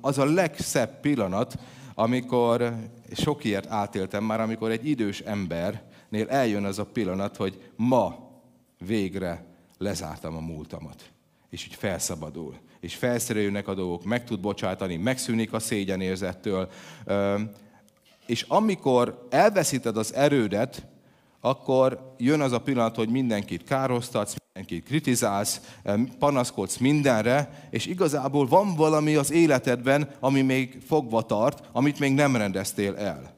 az 0.00 0.18
a 0.18 0.24
legszebb 0.24 1.00
pillanat, 1.00 1.58
amikor, 1.94 2.74
sok 3.12 3.44
ilyet 3.44 3.66
átéltem 3.66 4.24
már, 4.24 4.40
amikor 4.40 4.70
egy 4.70 4.88
idős 4.88 5.20
embernél 5.20 6.28
eljön 6.28 6.64
az 6.64 6.78
a 6.78 6.84
pillanat, 6.84 7.36
hogy 7.36 7.70
ma 7.76 8.30
végre 8.86 9.44
lezártam 9.78 10.36
a 10.36 10.40
múltamat, 10.40 11.10
és 11.50 11.64
így 11.64 11.74
felszabadul 11.74 12.54
és 12.80 12.94
felszerelőnek 12.94 13.68
a 13.68 13.74
dolgok, 13.74 14.04
meg 14.04 14.24
tud 14.24 14.40
bocsátani, 14.40 14.96
megszűnik 14.96 15.52
a 15.52 15.58
szégyenérzettől. 15.58 16.68
És 18.26 18.44
amikor 18.48 19.26
elveszíted 19.30 19.96
az 19.96 20.14
erődet, 20.14 20.86
akkor 21.40 22.14
jön 22.18 22.40
az 22.40 22.52
a 22.52 22.60
pillanat, 22.60 22.96
hogy 22.96 23.08
mindenkit 23.08 23.64
károsztatsz, 23.64 24.34
mindenkit 24.52 24.84
kritizálsz, 24.84 25.60
panaszkodsz 26.18 26.76
mindenre, 26.76 27.68
és 27.70 27.86
igazából 27.86 28.46
van 28.46 28.74
valami 28.74 29.14
az 29.14 29.30
életedben, 29.30 30.10
ami 30.20 30.42
még 30.42 30.78
fogva 30.86 31.22
tart, 31.22 31.68
amit 31.72 31.98
még 31.98 32.14
nem 32.14 32.36
rendeztél 32.36 32.96
el. 32.96 33.34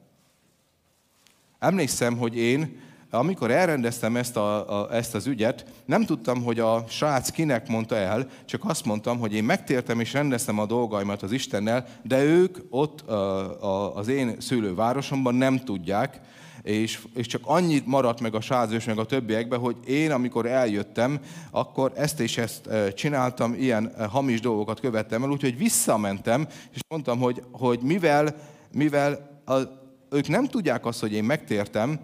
Emlékszem, 1.58 2.16
hogy 2.16 2.36
én 2.36 2.80
amikor 3.10 3.50
elrendeztem 3.50 4.16
ezt, 4.16 4.36
a, 4.36 4.80
a, 4.80 4.94
ezt 4.94 5.14
az 5.14 5.26
ügyet, 5.26 5.64
nem 5.84 6.04
tudtam, 6.04 6.42
hogy 6.42 6.58
a 6.58 6.84
srác 6.88 7.30
kinek 7.30 7.68
mondta 7.68 7.96
el, 7.96 8.26
csak 8.44 8.64
azt 8.64 8.84
mondtam, 8.84 9.18
hogy 9.18 9.34
én 9.34 9.44
megtértem 9.44 10.00
és 10.00 10.12
rendeztem 10.12 10.58
a 10.58 10.66
dolgaimat 10.66 11.22
az 11.22 11.32
Istennel, 11.32 11.86
de 12.02 12.22
ők 12.22 12.58
ott 12.70 13.00
a, 13.00 13.62
a, 13.62 13.96
az 13.96 14.08
én 14.08 14.36
szülővárosomban 14.40 15.34
nem 15.34 15.58
tudják, 15.58 16.20
és, 16.62 17.06
és 17.14 17.26
csak 17.26 17.40
annyit 17.44 17.86
maradt 17.86 18.20
meg 18.20 18.34
a 18.34 18.40
srác 18.40 18.72
és 18.72 18.84
meg 18.84 18.98
a 18.98 19.04
többiekbe, 19.04 19.56
hogy 19.56 19.76
én, 19.86 20.10
amikor 20.10 20.46
eljöttem, 20.46 21.20
akkor 21.50 21.92
ezt 21.96 22.20
és 22.20 22.38
ezt 22.38 22.68
csináltam, 22.94 23.54
ilyen 23.54 23.92
hamis 24.10 24.40
dolgokat 24.40 24.80
követtem 24.80 25.22
el, 25.22 25.30
úgyhogy 25.30 25.58
visszamentem, 25.58 26.46
és 26.72 26.80
mondtam, 26.88 27.18
hogy, 27.18 27.42
hogy 27.52 27.80
mivel, 27.82 28.34
mivel 28.72 29.40
a, 29.44 29.79
ők 30.10 30.28
nem 30.28 30.46
tudják 30.46 30.86
azt, 30.86 31.00
hogy 31.00 31.12
én 31.12 31.24
megtértem, 31.24 32.00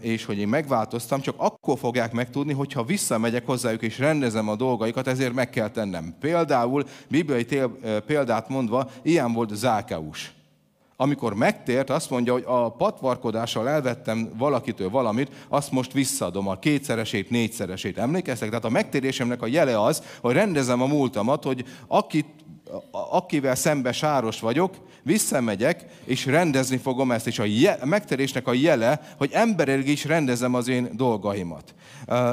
és 0.00 0.24
hogy 0.24 0.38
én 0.38 0.48
megváltoztam, 0.48 1.20
csak 1.20 1.34
akkor 1.38 1.78
fogják 1.78 2.12
megtudni, 2.12 2.52
hogyha 2.52 2.84
visszamegyek 2.84 3.46
hozzájuk 3.46 3.82
és 3.82 3.98
rendezem 3.98 4.48
a 4.48 4.56
dolgaikat, 4.56 5.06
ezért 5.06 5.32
meg 5.32 5.50
kell 5.50 5.70
tennem. 5.70 6.14
Például, 6.20 6.84
bibliai 7.08 7.46
példát 8.06 8.48
mondva, 8.48 8.90
ilyen 9.02 9.32
volt 9.32 9.54
Zákeus. 9.54 10.32
Amikor 11.00 11.34
megtért, 11.34 11.90
azt 11.90 12.10
mondja, 12.10 12.32
hogy 12.32 12.44
a 12.46 12.72
patvarkodással 12.72 13.68
elvettem 13.68 14.30
valakitől 14.36 14.90
valamit, 14.90 15.30
azt 15.48 15.70
most 15.70 15.92
visszadom 15.92 16.48
a 16.48 16.58
kétszeresét, 16.58 17.30
négyszeresét. 17.30 17.98
Emlékeztek? 17.98 18.48
Tehát 18.48 18.64
a 18.64 18.68
megtérésemnek 18.68 19.42
a 19.42 19.46
jele 19.46 19.82
az, 19.82 20.02
hogy 20.20 20.34
rendezem 20.34 20.82
a 20.82 20.86
múltamat, 20.86 21.44
hogy 21.44 21.64
akit 21.86 22.26
akivel 23.10 23.54
szembe 23.54 23.92
sáros 23.92 24.40
vagyok, 24.40 24.74
visszamegyek, 25.02 25.84
és 26.04 26.26
rendezni 26.26 26.76
fogom 26.76 27.12
ezt, 27.12 27.26
és 27.26 27.38
a, 27.38 27.44
je, 27.44 27.70
a 27.80 27.86
megterésnek 27.86 28.46
a 28.46 28.52
jele, 28.52 29.00
hogy 29.16 29.30
emberileg 29.32 29.88
is 29.88 30.04
rendezem 30.04 30.54
az 30.54 30.68
én 30.68 30.88
dolgaimat. 30.92 31.74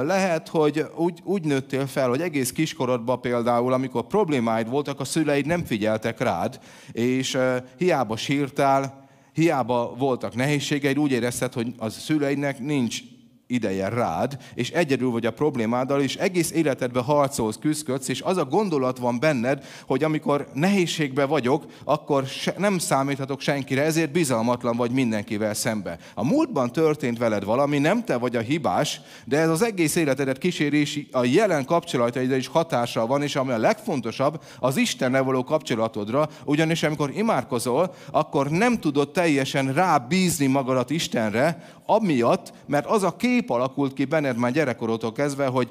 Lehet, 0.01 0.47
hogy 0.47 0.86
úgy, 0.95 1.19
úgy 1.23 1.43
nőttél 1.43 1.88
fel, 1.88 2.10
hogy 2.10 2.21
egész 2.21 2.51
kiskorodban 2.51 3.21
például, 3.21 3.73
amikor 3.73 4.08
problémáid 4.08 4.69
voltak, 4.69 4.99
a 4.99 5.06
szüleid 5.06 5.45
nem 5.45 5.65
figyeltek 5.65 6.19
rád, 6.19 6.60
és 6.91 7.38
hiába 7.78 8.17
sírtál, 8.17 9.08
hiába 9.34 9.95
voltak 9.97 10.36
nehézségeid, 10.36 10.99
úgy 10.99 11.12
érezted, 11.12 11.54
hogy 11.54 11.73
a 11.78 11.89
szüleidnek 11.89 12.60
nincs 12.60 12.99
ideje 13.47 13.89
rád, 13.89 14.38
és 14.53 14.69
egyedül 14.69 15.10
vagy 15.10 15.25
a 15.25 15.31
problémáddal, 15.31 16.01
és 16.01 16.15
egész 16.15 16.51
életedben 16.51 17.03
harcolsz, 17.03 17.58
küzdködsz, 17.58 18.08
és 18.08 18.21
az 18.21 18.38
a 18.38 18.45
gondolat 18.45 18.97
van 18.97 19.19
benned, 19.19 19.65
hogy 19.88 20.03
amikor 20.03 20.47
nehézségbe 20.53 21.25
vagyok, 21.25 21.65
akkor 21.84 22.25
se, 22.25 22.53
nem 22.58 22.77
számíthatok 22.77 23.41
senkire, 23.41 23.81
ezért 23.81 24.12
bizalmatlan 24.12 24.75
vagy 24.77 24.91
mindenkivel 24.91 25.53
szembe. 25.53 25.97
A 26.13 26.25
múltban 26.25 26.71
történt 26.71 27.17
veled 27.17 27.43
valami, 27.43 27.77
nem 27.77 28.03
te 28.03 28.17
vagy 28.17 28.36
a 28.36 28.39
hibás, 28.39 29.01
de 29.25 29.38
ez 29.38 29.49
az 29.49 29.62
egész 29.62 29.95
életedet 29.95 30.38
kíséri, 30.38 30.79
és 30.79 31.05
a 31.12 31.23
jelen 31.23 31.65
kapcsolataidra 31.65 32.36
is 32.36 32.47
hatással 32.47 33.08
van, 33.08 33.21
és 33.21 33.36
ami 33.36 33.51
a 33.51 33.58
legfontosabb, 33.58 34.41
az 34.60 34.77
Istennel 34.77 35.23
való 35.23 35.43
kapcsolatodra, 35.43 36.29
ugyanis 36.45 36.84
amikor 36.84 37.12
imádkozol, 37.15 37.93
akkor 38.12 38.49
nem 38.49 38.79
tudod 38.79 39.12
teljesen 39.12 39.73
rábízni 39.73 40.45
magadat 40.45 40.89
Istenre, 40.89 41.73
amiatt, 41.86 42.53
mert 42.65 42.86
az 42.86 43.03
a 43.03 43.15
kép 43.15 43.35
alakult 43.45 43.93
ki 43.93 44.06
benned 44.06 44.38
már 44.38 44.52
gyerekkorodtól 44.52 45.12
kezdve, 45.12 45.48
hogy 45.48 45.69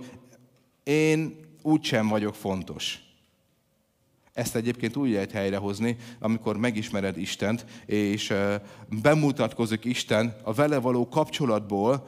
én 0.83 1.37
úgysem 1.63 2.09
vagyok 2.09 2.35
fontos. 2.35 2.99
Ezt 4.33 4.57
egyébként 4.57 4.97
úgy 4.97 5.11
lehet 5.11 5.31
helyrehozni, 5.31 5.97
amikor 6.21 6.57
megismered 6.57 7.19
Istent, 7.19 7.67
és 7.87 8.35
bemutatkozik 9.03 9.85
Isten 9.85 10.37
a 10.43 10.53
vele 10.53 10.79
való 10.79 11.09
kapcsolatból, 11.09 12.07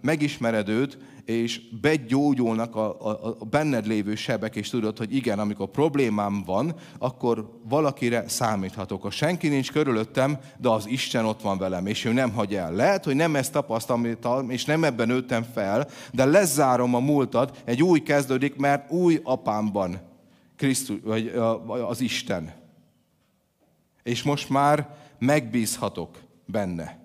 megismered 0.00 0.68
őt, 0.68 0.98
és 1.24 1.60
begyógyulnak 1.80 2.76
a, 2.76 3.08
a, 3.10 3.36
a 3.38 3.44
benned 3.44 3.86
lévő 3.86 4.14
sebek, 4.14 4.56
és 4.56 4.68
tudod, 4.68 4.98
hogy 4.98 5.14
igen, 5.14 5.38
amikor 5.38 5.68
problémám 5.68 6.42
van, 6.46 6.74
akkor 6.98 7.60
valakire 7.68 8.28
számíthatok. 8.28 9.02
Ha 9.02 9.10
senki 9.10 9.48
nincs 9.48 9.72
körülöttem, 9.72 10.38
de 10.58 10.68
az 10.68 10.86
Isten 10.86 11.24
ott 11.24 11.40
van 11.40 11.58
velem, 11.58 11.86
és 11.86 12.04
ő 12.04 12.12
nem 12.12 12.32
hagy 12.32 12.54
el. 12.54 12.72
Lehet, 12.72 13.04
hogy 13.04 13.16
nem 13.16 13.36
ezt 13.36 13.52
tapasztaltam, 13.52 14.50
és 14.50 14.64
nem 14.64 14.84
ebben 14.84 15.06
nőttem 15.06 15.42
fel, 15.42 15.88
de 16.12 16.24
lezárom 16.24 16.94
a 16.94 17.00
múltat, 17.00 17.62
egy 17.64 17.82
új 17.82 18.02
kezdődik, 18.02 18.56
mert 18.56 18.90
új 18.90 19.20
apámban 19.22 20.00
Krisztus, 20.56 20.96
vagy 21.04 21.32
az 21.88 22.00
Isten. 22.00 22.52
És 24.02 24.22
most 24.22 24.48
már 24.48 24.96
megbízhatok 25.18 26.18
benne. 26.46 27.01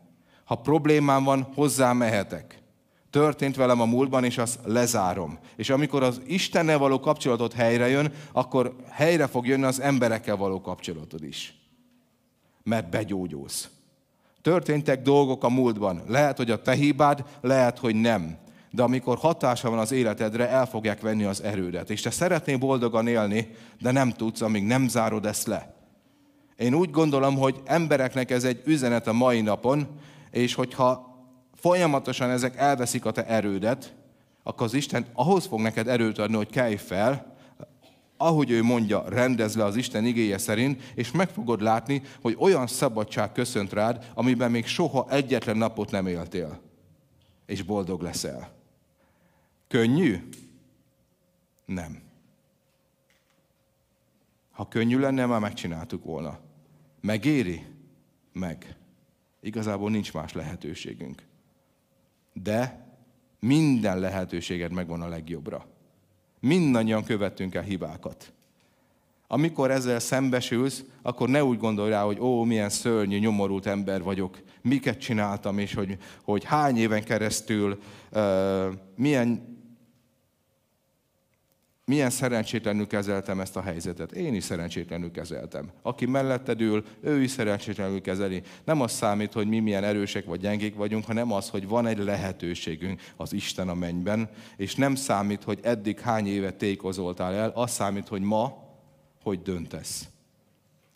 Ha 0.47 0.55
problémám 0.55 1.23
van, 1.23 1.47
hozzá 1.55 1.93
mehetek 1.93 2.57
történt 3.09 3.55
velem 3.55 3.81
a 3.81 3.85
múltban, 3.85 4.23
és 4.23 4.37
azt 4.37 4.59
lezárom. 4.63 5.37
És 5.55 5.69
amikor 5.69 6.03
az 6.03 6.21
Istennel 6.25 6.77
való 6.77 6.99
kapcsolatot 6.99 7.53
helyre 7.53 7.87
jön, 7.87 8.11
akkor 8.31 8.75
helyre 8.89 9.27
fog 9.27 9.47
jönni 9.47 9.63
az 9.63 9.81
emberekkel 9.81 10.35
való 10.35 10.61
kapcsolatod 10.61 11.23
is. 11.23 11.55
Mert 12.63 12.89
begyógyulsz. 12.89 13.69
Történtek 14.41 15.01
dolgok 15.01 15.43
a 15.43 15.49
múltban. 15.49 16.01
Lehet, 16.07 16.37
hogy 16.37 16.51
a 16.51 16.61
te 16.61 16.73
hibád, 16.73 17.23
lehet, 17.41 17.79
hogy 17.79 17.95
nem. 17.95 18.37
De 18.71 18.83
amikor 18.83 19.17
hatása 19.17 19.69
van 19.69 19.79
az 19.79 19.91
életedre, 19.91 20.49
el 20.49 20.65
fogják 20.65 21.01
venni 21.01 21.23
az 21.23 21.43
erődet. 21.43 21.89
És 21.89 22.01
te 22.01 22.09
szeretnél 22.09 22.57
boldogan 22.57 23.07
élni, 23.07 23.55
de 23.79 23.91
nem 23.91 24.11
tudsz, 24.11 24.41
amíg 24.41 24.63
nem 24.63 24.87
zárod 24.87 25.25
ezt 25.25 25.47
le. 25.47 25.75
Én 26.57 26.73
úgy 26.73 26.91
gondolom, 26.91 27.37
hogy 27.37 27.61
embereknek 27.65 28.31
ez 28.31 28.43
egy 28.43 28.61
üzenet 28.65 29.07
a 29.07 29.13
mai 29.13 29.41
napon, 29.41 29.87
és 30.31 30.53
hogyha 30.53 31.15
folyamatosan 31.53 32.29
ezek 32.29 32.55
elveszik 32.55 33.05
a 33.05 33.11
te 33.11 33.25
erődet, 33.25 33.95
akkor 34.43 34.65
az 34.65 34.73
Isten 34.73 35.05
ahhoz 35.13 35.45
fog 35.45 35.59
neked 35.59 35.87
erőt 35.87 36.17
adni, 36.17 36.35
hogy 36.35 36.49
kelj 36.49 36.75
fel, 36.75 37.35
ahogy 38.17 38.51
ő 38.51 38.63
mondja, 38.63 39.09
rendez 39.09 39.55
le 39.55 39.63
az 39.63 39.75
Isten 39.75 40.05
igéje 40.05 40.37
szerint, 40.37 40.91
és 40.95 41.11
meg 41.11 41.29
fogod 41.29 41.61
látni, 41.61 42.01
hogy 42.21 42.35
olyan 42.39 42.67
szabadság 42.67 43.31
köszönt 43.31 43.73
rád, 43.73 44.11
amiben 44.13 44.51
még 44.51 44.65
soha 44.65 45.05
egyetlen 45.09 45.57
napot 45.57 45.91
nem 45.91 46.07
éltél. 46.07 46.59
És 47.45 47.61
boldog 47.61 48.01
leszel. 48.01 48.51
Könnyű? 49.67 50.29
Nem. 51.65 52.01
Ha 54.51 54.67
könnyű 54.67 54.99
lenne, 54.99 55.25
már 55.25 55.39
megcsináltuk 55.39 56.03
volna. 56.03 56.39
Megéri? 57.01 57.65
Meg. 58.33 58.76
Igazából 59.47 59.89
nincs 59.89 60.13
más 60.13 60.33
lehetőségünk 60.33 61.23
de 62.43 62.85
minden 63.39 63.99
lehetőséged 63.99 64.71
megvan 64.71 65.01
a 65.01 65.07
legjobbra. 65.07 65.65
Mindannyian 66.39 67.03
követtünk 67.03 67.55
el 67.55 67.63
hibákat. 67.63 68.33
Amikor 69.27 69.71
ezzel 69.71 69.99
szembesülsz, 69.99 70.83
akkor 71.01 71.29
ne 71.29 71.43
úgy 71.43 71.57
gondolj 71.57 71.89
rá, 71.89 72.03
hogy 72.03 72.19
ó, 72.19 72.43
milyen 72.43 72.69
szörnyű, 72.69 73.17
nyomorult 73.19 73.65
ember 73.65 74.03
vagyok, 74.03 74.41
miket 74.61 74.99
csináltam, 74.99 75.57
és 75.57 75.73
hogy, 75.73 75.97
hogy 76.23 76.43
hány 76.43 76.77
éven 76.77 77.03
keresztül 77.03 77.79
uh, 78.11 78.65
milyen 78.95 79.56
milyen 81.87 82.09
szerencsétlenül 82.09 82.87
kezeltem 82.87 83.39
ezt 83.39 83.55
a 83.55 83.61
helyzetet. 83.61 84.11
Én 84.11 84.33
is 84.33 84.43
szerencsétlenül 84.43 85.11
kezeltem. 85.11 85.71
Aki 85.81 86.05
melletted 86.05 86.61
ül, 86.61 86.83
ő 87.01 87.21
is 87.21 87.31
szerencsétlenül 87.31 88.01
kezeli. 88.01 88.41
Nem 88.63 88.81
az 88.81 88.91
számít, 88.91 89.33
hogy 89.33 89.47
mi 89.47 89.59
milyen 89.59 89.83
erősek 89.83 90.25
vagy 90.25 90.39
gyengék 90.39 90.75
vagyunk, 90.75 91.05
hanem 91.05 91.31
az, 91.31 91.49
hogy 91.49 91.67
van 91.67 91.87
egy 91.87 91.97
lehetőségünk 91.97 93.01
az 93.15 93.33
Isten 93.33 93.69
a 93.69 93.73
mennyben, 93.73 94.29
és 94.57 94.75
nem 94.75 94.95
számít, 94.95 95.43
hogy 95.43 95.59
eddig 95.63 95.99
hány 95.99 96.27
évet 96.27 96.55
tékozoltál 96.55 97.33
el, 97.33 97.49
az 97.49 97.71
számít, 97.71 98.07
hogy 98.07 98.21
ma 98.21 98.65
hogy 99.23 99.41
döntesz. 99.41 100.07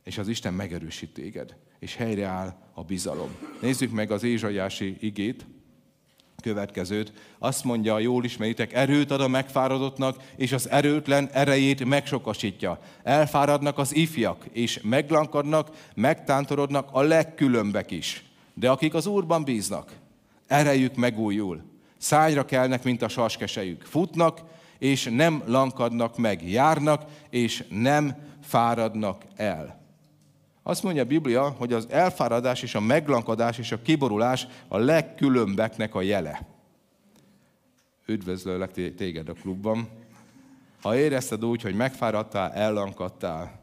És 0.04 0.18
az 0.18 0.28
Isten 0.28 0.54
megerősít 0.54 1.14
téged, 1.14 1.56
és 1.80 1.96
helyreáll 1.96 2.56
a 2.74 2.84
bizalom. 2.84 3.36
Nézzük 3.62 3.92
meg 3.92 4.12
az 4.12 4.24
Ézsaiási 4.24 4.98
igét, 5.00 5.46
következőt. 6.42 7.14
Azt 7.40 7.64
mondja, 7.64 8.00
jól 8.00 8.24
ismeritek, 8.24 8.74
erőt 8.74 9.12
ad 9.12 9.22
a 9.22 9.28
megfáradottnak, 9.28 10.24
és 10.36 10.52
az 10.52 10.70
erőtlen 10.70 11.30
erejét 11.34 11.86
megsokasítja. 11.86 12.80
Elfáradnak 13.04 13.78
az 13.78 13.96
ifjak, 13.96 14.46
és 14.52 14.80
meglankadnak, 14.84 15.70
megtántorodnak 15.96 16.90
a 16.92 17.02
legkülönbek 17.02 17.92
is. 17.92 18.24
De 18.54 18.70
akik 18.70 18.94
az 18.94 19.06
Úrban 19.06 19.44
bíznak, 19.44 19.92
erejük 20.48 20.96
megújul. 20.96 21.62
Szájra 21.98 22.46
kelnek, 22.46 22.84
mint 22.84 23.02
a 23.02 23.08
saskesejük. 23.08 23.82
Futnak, 23.82 24.42
és 24.78 25.10
nem 25.12 25.44
lankadnak 25.46 26.18
meg. 26.18 26.50
Járnak, 26.50 27.04
és 27.30 27.64
nem 27.70 28.16
fáradnak 28.44 29.24
el. 29.36 29.81
Azt 30.64 30.84
mondja 30.84 31.02
a 31.02 31.06
Biblia, 31.06 31.50
hogy 31.50 31.74
az 31.74 31.88
elfáradás 31.90 32.62
és 32.62 32.76
a 32.76 32.80
meglankadás 32.80 33.58
és 33.58 33.72
a 33.72 33.82
kiborulás 33.82 34.48
a 34.68 34.78
legkülönbeknek 34.78 35.96
a 35.96 36.02
jele. 36.02 36.48
Üdvözlőlek 38.06 38.72
téged 38.96 39.30
a 39.30 39.34
klubban. 39.34 39.90
Ha 40.82 40.98
érezted 40.98 41.46
úgy, 41.46 41.62
hogy 41.62 41.76
megfáradtál, 41.76 42.52
ellankadtál, 42.52 43.60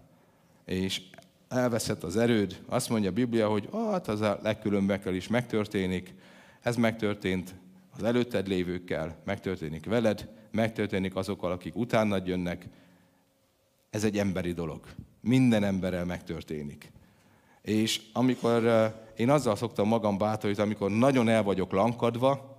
és 0.65 1.03
elveszett 1.49 2.03
az 2.03 2.17
erőd, 2.17 2.63
azt 2.67 2.89
mondja 2.89 3.11
a 3.11 3.13
Biblia, 3.13 3.49
hogy 3.49 3.69
hát 3.73 4.09
az 4.09 4.21
a 4.21 4.39
legkülönbekkel 4.43 5.15
is 5.15 5.29
megtörténik. 5.29 6.15
Ez 6.61 6.77
megtörtént 6.77 7.55
az 7.97 8.03
előtted 8.03 8.49
lévőkkel, 8.49 9.17
megtörténik 9.25 9.87
veled, 9.87 10.29
megtörténik 10.51 11.17
azokkal, 11.17 11.53
akik 11.53 11.77
utánad 11.77 12.27
jönnek. 12.27 12.67
Ez 13.91 14.05
egy 14.05 14.19
emberi 14.19 14.53
dolog 14.53 14.87
minden 15.21 15.65
emberrel 15.65 16.05
megtörténik. 16.05 16.93
És 17.63 18.01
amikor 18.13 18.93
én 19.17 19.31
azzal 19.31 19.57
szoktam 19.57 19.89
magam 19.89 20.19
bátorítani, 20.19 20.67
amikor 20.67 20.91
nagyon 20.91 21.29
el 21.29 21.43
vagyok 21.43 21.73
lankadva, 21.73 22.57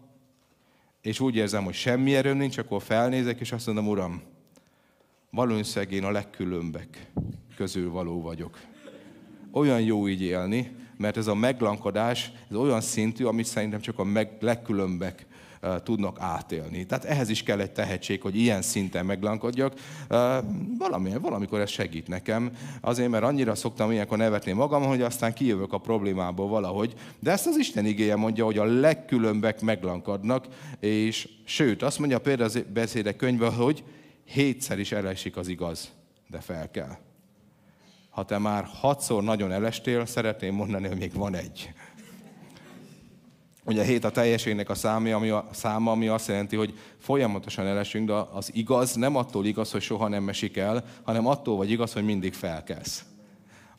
és 1.01 1.19
úgy 1.19 1.35
érzem, 1.35 1.63
hogy 1.63 1.73
semmi 1.73 2.15
erőm 2.15 2.37
nincs, 2.37 2.57
akkor 2.57 2.81
felnézek, 2.81 3.39
és 3.39 3.51
azt 3.51 3.65
mondom, 3.65 3.87
Uram, 3.87 4.21
valószínűleg 5.29 5.93
én 5.93 6.03
a 6.03 6.11
legkülönbek 6.11 7.11
közül 7.55 7.91
való 7.91 8.21
vagyok. 8.21 8.59
Olyan 9.51 9.81
jó 9.81 10.07
így 10.07 10.21
élni, 10.21 10.75
mert 10.97 11.17
ez 11.17 11.27
a 11.27 11.35
meglankadás, 11.35 12.31
ez 12.49 12.55
olyan 12.55 12.81
szintű, 12.81 13.25
amit 13.25 13.45
szerintem 13.45 13.79
csak 13.79 13.99
a 13.99 14.03
meg, 14.03 14.37
legkülönbek 14.39 15.25
tudnak 15.83 16.17
átélni. 16.19 16.85
Tehát 16.85 17.05
ehhez 17.05 17.29
is 17.29 17.43
kell 17.43 17.59
egy 17.59 17.71
tehetség, 17.71 18.21
hogy 18.21 18.35
ilyen 18.35 18.61
szinten 18.61 19.05
meglankodjak. 19.05 19.73
Valami, 20.77 21.11
valamikor 21.21 21.59
ez 21.59 21.69
segít 21.69 22.07
nekem, 22.07 22.51
azért, 22.81 23.09
mert 23.09 23.23
annyira 23.23 23.55
szoktam 23.55 23.91
ilyenkor 23.91 24.17
nevetni 24.17 24.51
magam, 24.51 24.83
hogy 24.83 25.01
aztán 25.01 25.33
kijövök 25.33 25.73
a 25.73 25.77
problémából 25.77 26.47
valahogy. 26.47 26.93
De 27.19 27.31
ezt 27.31 27.47
az 27.47 27.57
Isten 27.57 27.85
igéje 27.85 28.15
mondja, 28.15 28.45
hogy 28.45 28.57
a 28.57 28.63
legkülönbek 28.63 29.61
meglankadnak, 29.61 30.47
és 30.79 31.29
sőt, 31.45 31.83
azt 31.83 31.99
mondja 31.99 32.19
például 32.19 32.49
a 32.53 32.59
beszédek 32.73 33.15
könyve, 33.15 33.47
hogy 33.47 33.83
hétszer 34.25 34.79
is 34.79 34.91
elesik 34.91 35.37
az 35.37 35.47
igaz, 35.47 35.91
de 36.27 36.39
fel 36.39 36.71
kell. 36.71 36.97
Ha 38.09 38.25
te 38.25 38.37
már 38.37 38.63
hatszor 38.63 39.23
nagyon 39.23 39.51
elestél, 39.51 40.05
szeretném 40.05 40.53
mondani, 40.53 40.87
hogy 40.87 40.97
még 40.97 41.13
van 41.13 41.35
egy. 41.35 41.73
Ugye 43.65 43.83
hét 43.83 44.03
a 44.03 44.11
teljeségnek 44.11 44.69
a 44.69 44.75
száma 44.75 45.13
ami, 45.13 45.29
a 45.29 45.47
száma, 45.51 45.91
ami 45.91 46.07
azt 46.07 46.27
jelenti, 46.27 46.55
hogy 46.55 46.73
folyamatosan 46.97 47.65
elesünk, 47.65 48.07
de 48.07 48.13
az 48.13 48.49
igaz 48.53 48.93
nem 48.93 49.15
attól 49.15 49.45
igaz, 49.45 49.71
hogy 49.71 49.81
soha 49.81 50.07
nem 50.07 50.29
esik 50.29 50.57
el, 50.57 50.83
hanem 51.03 51.27
attól 51.27 51.57
vagy 51.57 51.71
igaz, 51.71 51.93
hogy 51.93 52.03
mindig 52.05 52.33
felkelsz. 52.33 53.03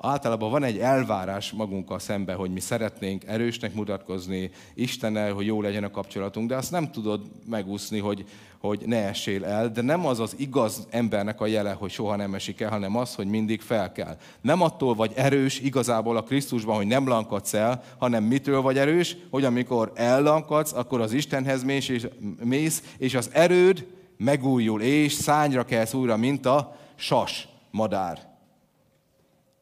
Általában 0.03 0.51
van 0.51 0.63
egy 0.63 0.79
elvárás 0.79 1.53
magunkkal 1.53 1.99
szemben, 1.99 2.37
hogy 2.37 2.53
mi 2.53 2.61
szeretnénk 2.61 3.25
erősnek 3.27 3.75
mutatkozni, 3.75 4.51
Istennel, 4.75 5.33
hogy 5.33 5.47
jó 5.47 5.63
legyen 5.63 5.85
a 5.85 5.91
kapcsolatunk, 5.91 6.49
de 6.49 6.57
azt 6.57 6.71
nem 6.71 6.91
tudod 6.91 7.21
megúszni, 7.47 7.99
hogy, 7.99 8.25
hogy 8.61 8.83
ne 8.87 8.97
essél 8.97 9.45
el, 9.45 9.69
de 9.69 9.83
nem 9.83 10.07
az 10.07 10.21
az 10.21 10.35
igaz 10.39 10.87
embernek 10.91 11.41
a 11.41 11.47
jele, 11.47 11.73
hogy 11.73 11.91
soha 11.91 12.17
nem 12.17 12.35
esik 12.35 12.61
el, 12.61 12.71
hanem 12.71 12.97
az, 12.97 13.15
hogy 13.15 13.27
mindig 13.27 13.61
fel 13.61 13.93
kell. 13.93 14.17
Nem 14.41 14.63
attól 14.63 14.95
vagy 14.95 15.13
erős 15.15 15.61
igazából 15.61 16.17
a 16.17 16.23
Krisztusban, 16.23 16.77
hogy 16.77 16.87
nem 16.87 17.09
lankadsz 17.09 17.55
el, 17.55 17.83
hanem 17.99 18.25
mitől 18.25 18.61
vagy 18.61 18.79
erős, 18.79 19.17
hogy 19.31 19.45
amikor 19.45 19.93
ellankadsz, 19.95 20.73
akkor 20.73 21.01
az 21.01 21.13
Istenhez 21.13 21.63
mész, 21.63 21.89
és, 21.89 22.09
mész, 22.45 22.95
és 22.99 23.15
az 23.15 23.31
erőd 23.33 23.87
megújul, 24.17 24.83
és 24.83 25.13
szányra 25.13 25.65
kelsz 25.65 25.95
újra, 25.95 26.17
mint 26.17 26.47
a 26.47 26.77
sas 26.95 27.49
madár. 27.71 28.30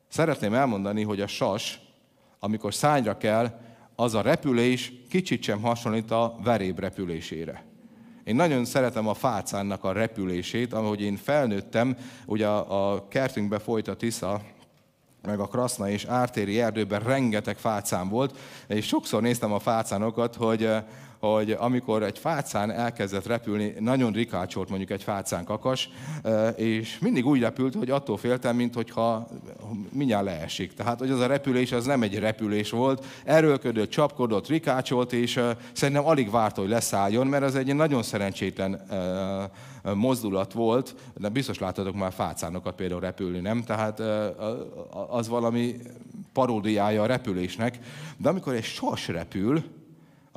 Szeretném 0.09 0.55
elmondani, 0.55 1.03
hogy 1.03 1.21
a 1.21 1.27
sas, 1.27 1.81
amikor 2.39 2.75
szányra 2.75 3.17
kell, 3.17 3.61
az 3.97 4.15
a 4.15 4.21
repülés 4.21 4.93
kicsit 5.09 5.43
sem 5.43 5.61
hasonlít 5.61 6.11
a 6.11 6.37
veréb 6.43 6.79
repülésére. 6.79 7.65
Én 8.25 8.35
nagyon 8.35 8.65
szeretem 8.65 9.09
a 9.09 9.15
fácánnak 9.15 9.85
a 9.85 9.93
repülését, 9.93 10.73
ahogy 10.73 11.01
én 11.01 11.17
felnőttem, 11.17 11.97
ugye 12.27 12.47
a, 12.47 12.93
a 12.93 13.09
kertünkbe 13.09 13.59
folyt 13.59 13.89
a 13.89 13.97
Tisza, 13.97 14.41
meg 15.23 15.41
a 15.41 15.47
Kraszna 15.47 15.91
és 15.91 16.05
Ártéri 16.05 16.61
erdőben 16.61 17.01
rengeteg 17.01 17.57
fácán 17.57 18.09
volt, 18.09 18.39
és 18.67 18.87
sokszor 18.87 19.23
néztem 19.23 19.53
a 19.53 19.59
fácánokat, 19.59 20.35
hogy 20.35 20.71
hogy 21.19 21.51
amikor 21.51 22.03
egy 22.03 22.19
fácán 22.19 22.71
elkezdett 22.71 23.27
repülni, 23.27 23.75
nagyon 23.79 24.13
rikácsolt 24.13 24.69
mondjuk 24.69 24.91
egy 24.91 25.03
fácán 25.03 25.45
kakas, 25.45 25.91
és 26.57 26.99
mindig 26.99 27.27
úgy 27.27 27.41
repült, 27.41 27.75
hogy 27.75 27.91
attól 27.91 28.17
féltem, 28.17 28.57
mint 28.57 28.75
hogyha 28.75 29.29
mindjárt 29.93 30.25
leesik. 30.25 30.75
Tehát, 30.75 30.99
hogy 30.99 31.11
az 31.11 31.21
a 31.21 31.27
repülés 31.27 31.73
az 31.73 31.85
nem 31.85 32.03
egy 32.03 32.19
repülés 32.19 32.71
volt, 32.71 33.05
erőlködött, 33.25 33.91
csapkodott, 33.91 34.49
rikácsolt, 34.49 35.13
és 35.13 35.41
szerintem 35.73 36.07
alig 36.07 36.31
várta, 36.31 36.61
hogy 36.61 36.71
leszálljon, 36.71 37.27
mert 37.27 37.45
az 37.45 37.55
egy 37.55 37.75
nagyon 37.75 38.03
szerencsétlen 38.03 38.87
mozdulat 39.95 40.53
volt, 40.53 40.95
de 41.17 41.29
biztos 41.29 41.59
láttatok 41.59 41.95
már 41.95 42.13
fácánokat 42.13 42.75
például 42.75 43.01
repülni, 43.01 43.39
nem? 43.39 43.63
Tehát 43.63 44.03
az 45.09 45.29
valami 45.29 45.77
paródiája 46.33 47.03
a 47.03 47.07
repülésnek. 47.07 47.79
De 48.17 48.29
amikor 48.29 48.55
egy 48.55 48.65
sas 48.65 49.09
repül, 49.09 49.65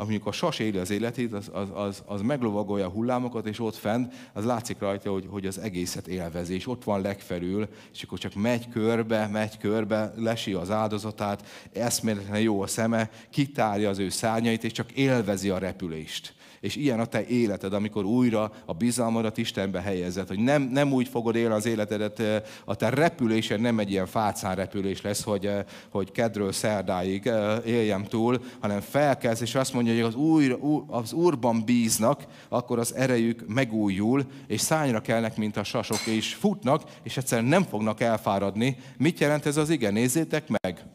amikor 0.02 0.34
sas 0.34 0.60
éli 0.60 0.78
az 0.78 0.90
életét, 0.90 1.34
az, 1.34 1.50
az, 1.54 1.68
az, 1.74 2.04
az 2.06 2.22
meglovagolja 2.22 2.86
a 2.86 2.90
hullámokat, 2.90 3.48
és 3.48 3.60
ott 3.60 3.76
fent, 3.76 4.14
az 4.34 4.46
látszik 4.46 4.80
rajta, 4.80 5.12
hogy, 5.12 5.26
hogy 5.30 5.46
az 5.46 5.58
egészet 5.58 6.08
élvezi, 6.08 6.54
és 6.54 6.68
ott 6.68 6.84
van 6.84 7.02
legfelül, 7.02 7.68
és 7.94 8.04
akkor 8.04 8.18
csak 8.18 8.34
megy 8.34 8.70
körbe, 8.70 9.28
megy 9.28 9.58
körbe, 9.58 10.14
lesi 10.16 10.54
az 10.54 10.72
áldozatát, 10.72 11.48
eszméletlen 11.74 12.42
jó 12.42 12.62
a 12.62 12.68
szeme, 12.68 13.10
kitárja 13.30 13.90
az 13.90 14.00
ő 14.00 14.10
szárnyait, 14.10 14.64
és 14.64 14.72
csak 14.72 14.92
élvezi 14.92 15.50
a 15.50 15.58
repülést. 15.58 16.34
És 16.62 16.76
ilyen 16.76 17.00
a 17.00 17.06
te 17.06 17.26
életed, 17.26 17.74
amikor 17.74 18.06
újra 18.06 18.52
a 18.66 18.74
bizalmadat 18.74 19.38
Istenbe 19.38 19.82
helyezed, 19.82 20.28
hogy 20.28 20.40
nem, 20.40 20.62
nem 20.62 20.94
úgy 20.94 21.08
fogod 21.08 21.36
élni 21.36 21.54
az 21.54 21.66
életedet, 21.66 22.24
a 22.66 22.76
te 22.76 22.90
repülésed 22.90 23.60
nem 23.60 23.80
egy 23.80 23.92
ilyen 23.92 24.06
fácán 24.06 24.56
repülés 24.56 25.02
lesz, 25.02 25.24
hogy, 25.24 25.50
hogy 25.90 26.12
kedről 26.12 26.52
szerdáig 26.52 27.32
éljem 27.66 28.04
túl, 28.04 28.42
hanem 28.60 28.80
felkelsz, 28.80 29.42
és 29.42 29.56
azt 29.56 29.74
mondja, 29.74 29.94
hogy 29.94 30.02
az, 30.02 30.16
újra, 30.16 30.58
az 30.88 31.14
Úrban 31.14 31.66
bíznak, 31.66 32.26
akkor 32.50 32.80
az 32.80 32.96
erejük 32.96 33.48
megújul, 33.48 34.26
és 34.48 34.62
szányra 34.62 35.02
kelnek, 35.02 35.38
mint 35.38 35.58
a 35.58 35.64
sasok, 35.64 36.06
és 36.06 36.34
futnak, 36.34 36.84
és 37.04 37.18
egyszerűen 37.18 37.48
nem 37.48 37.64
fognak 37.64 38.02
elfáradni. 38.02 38.78
Mit 38.98 39.20
jelent 39.20 39.46
ez 39.46 39.58
az 39.58 39.70
ige? 39.70 39.90
Nézzétek 39.90 40.48
meg! 40.48 40.86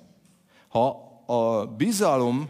Ha 0.69 1.05
a 1.27 1.67
bizalom 1.67 2.49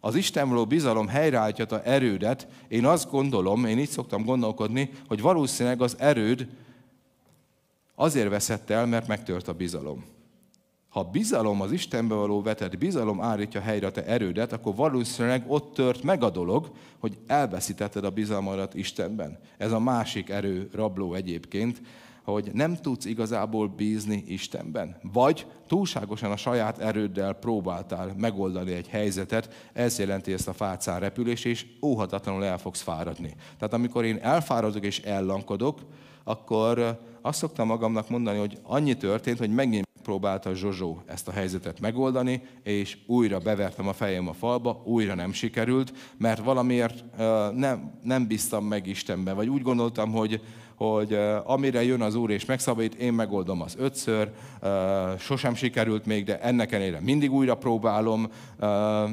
az 0.00 0.14
Isten 0.14 0.48
való 0.48 0.66
bizalom 0.66 1.08
helyreállítja 1.08 1.82
erődet, 1.82 2.48
én 2.68 2.84
azt 2.84 3.10
gondolom, 3.10 3.64
én 3.64 3.78
így 3.78 3.88
szoktam 3.88 4.24
gondolkodni, 4.24 4.90
hogy 5.08 5.20
valószínűleg 5.20 5.82
az 5.82 5.96
erőd 5.98 6.48
azért 7.94 8.28
veszett 8.28 8.70
el, 8.70 8.86
mert 8.86 9.06
megtört 9.06 9.48
a 9.48 9.52
bizalom. 9.52 10.04
Ha 10.88 11.02
bizalom, 11.04 11.60
az 11.60 11.72
Istenbe 11.72 12.14
való 12.14 12.42
vetett 12.42 12.78
bizalom 12.78 13.20
állítja 13.20 13.60
helyre 13.60 13.86
a 13.86 13.90
te 13.90 14.04
erődet, 14.04 14.52
akkor 14.52 14.74
valószínűleg 14.74 15.44
ott 15.46 15.74
tört 15.74 16.02
meg 16.02 16.22
a 16.22 16.30
dolog, 16.30 16.70
hogy 16.98 17.18
elveszítetted 17.26 18.04
a 18.04 18.10
bizalmadat 18.10 18.74
Istenben. 18.74 19.38
Ez 19.56 19.72
a 19.72 19.78
másik 19.78 20.28
erő 20.28 20.68
rabló 20.72 21.14
egyébként, 21.14 21.80
hogy 22.30 22.50
nem 22.52 22.76
tudsz 22.76 23.04
igazából 23.04 23.68
bízni 23.68 24.24
Istenben. 24.26 24.96
Vagy 25.12 25.46
túlságosan 25.66 26.30
a 26.30 26.36
saját 26.36 26.78
erőddel 26.78 27.32
próbáltál 27.32 28.14
megoldani 28.16 28.72
egy 28.72 28.88
helyzetet, 28.88 29.70
ez 29.72 29.98
jelenti 29.98 30.32
ezt 30.32 30.48
a 30.48 30.52
fácán 30.52 31.00
repülés, 31.00 31.44
és 31.44 31.66
óhatatlanul 31.82 32.44
el 32.44 32.58
fogsz 32.58 32.80
fáradni. 32.80 33.34
Tehát 33.58 33.74
amikor 33.74 34.04
én 34.04 34.18
elfáradok 34.22 34.84
és 34.84 35.00
ellankodok, 35.00 35.80
akkor 36.24 37.00
azt 37.22 37.38
szoktam 37.38 37.66
magamnak 37.66 38.08
mondani, 38.08 38.38
hogy 38.38 38.58
annyi 38.62 38.96
történt, 38.96 39.38
hogy 39.38 39.54
megint 39.54 39.86
próbálta 40.02 40.54
Zsozsó 40.54 41.02
ezt 41.06 41.28
a 41.28 41.32
helyzetet 41.32 41.80
megoldani, 41.80 42.42
és 42.62 42.98
újra 43.06 43.38
bevertem 43.38 43.88
a 43.88 43.92
fejem 43.92 44.28
a 44.28 44.32
falba, 44.32 44.82
újra 44.84 45.14
nem 45.14 45.32
sikerült, 45.32 45.92
mert 46.18 46.44
valamiért 46.44 47.04
nem, 47.54 47.98
nem 48.02 48.26
bíztam 48.26 48.64
meg 48.64 48.86
Istenben, 48.86 49.34
vagy 49.36 49.48
úgy 49.48 49.62
gondoltam, 49.62 50.12
hogy, 50.12 50.40
hogy 50.78 51.18
amire 51.44 51.84
jön 51.84 52.02
az 52.02 52.14
Úr 52.14 52.30
és 52.30 52.44
megszabadít, 52.44 52.94
én 52.94 53.12
megoldom 53.12 53.62
az 53.62 53.76
ötször, 53.78 54.30
sosem 55.18 55.54
sikerült 55.54 56.06
még, 56.06 56.24
de 56.24 56.40
ennek 56.40 56.72
ellenére 56.72 57.00
mindig 57.00 57.32
újra 57.32 57.54
próbálom, 57.54 58.28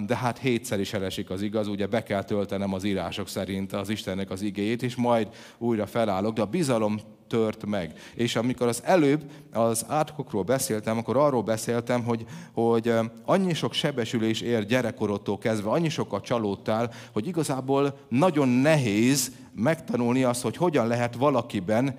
de 0.06 0.16
hát 0.16 0.38
hétszer 0.38 0.80
is 0.80 0.94
elesik 0.94 1.30
az 1.30 1.42
igaz, 1.42 1.68
ugye 1.68 1.88
be 1.88 2.04
kell 2.04 2.24
töltenem 2.24 2.74
az 2.74 2.84
írások 2.84 3.28
szerint 3.28 3.74
az 3.74 3.90
Istennek 3.90 4.30
az 4.30 4.42
igéjét, 4.42 4.84
és 4.84 4.96
majd 4.96 5.28
újra 5.58 5.86
felállok, 5.86 6.34
de 6.34 6.42
a 6.42 6.46
bizalom 6.46 7.00
tört 7.36 7.66
meg. 7.66 7.94
És 8.14 8.36
amikor 8.36 8.68
az 8.68 8.82
előbb 8.84 9.24
az 9.52 9.86
átkokról 9.88 10.44
beszéltem, 10.44 10.98
akkor 10.98 11.18
arról 11.18 11.44
beszéltem, 11.44 12.04
hogy, 12.04 12.26
hogy 12.54 12.94
annyi 13.26 13.54
sok 13.54 13.74
sebesülés 13.74 14.42
ér 14.42 14.66
gyerekkorodtól 14.66 15.38
kezdve, 15.38 15.70
annyi 15.70 15.90
sokat 15.90 16.24
csalódtál, 16.24 16.94
hogy 17.14 17.28
igazából 17.28 17.98
nagyon 18.10 18.48
nehéz 18.48 19.32
megtanulni 19.54 20.24
azt, 20.24 20.42
hogy 20.42 20.58
hogyan 20.58 20.88
lehet 20.88 21.16
valakiben 21.16 21.98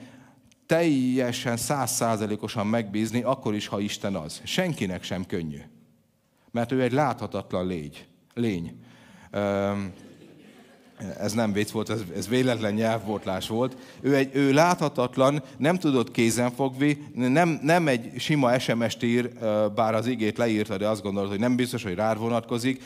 teljesen 0.66 1.56
százszázalékosan 1.56 2.66
megbízni, 2.66 3.22
akkor 3.22 3.54
is, 3.54 3.66
ha 3.66 3.80
Isten 3.80 4.14
az. 4.14 4.40
Senkinek 4.44 5.02
sem 5.02 5.26
könnyű. 5.26 5.60
Mert 6.50 6.72
ő 6.72 6.82
egy 6.82 6.92
láthatatlan 6.92 7.66
légy, 7.66 8.06
lény 8.34 8.80
ez 11.20 11.32
nem 11.32 11.52
vicc 11.52 11.70
volt, 11.70 11.90
ez, 11.90 12.00
ez 12.16 12.28
véletlen 12.28 12.74
nyelvbortlás 12.74 13.48
volt. 13.48 13.76
Ő, 14.00 14.14
egy, 14.14 14.30
ő 14.32 14.52
láthatatlan, 14.52 15.42
nem 15.56 15.76
tudott 15.78 16.10
kézenfogni, 16.10 17.10
nem, 17.14 17.58
nem 17.62 17.88
egy 17.88 18.12
sima 18.18 18.58
SMS-t 18.58 19.02
ír, 19.02 19.30
bár 19.74 19.94
az 19.94 20.06
igét 20.06 20.38
leírta, 20.38 20.76
de 20.76 20.88
azt 20.88 21.02
gondolod, 21.02 21.30
hogy 21.30 21.38
nem 21.38 21.56
biztos, 21.56 21.82
hogy 21.82 21.94
rád 21.94 22.18
vonatkozik. 22.18 22.82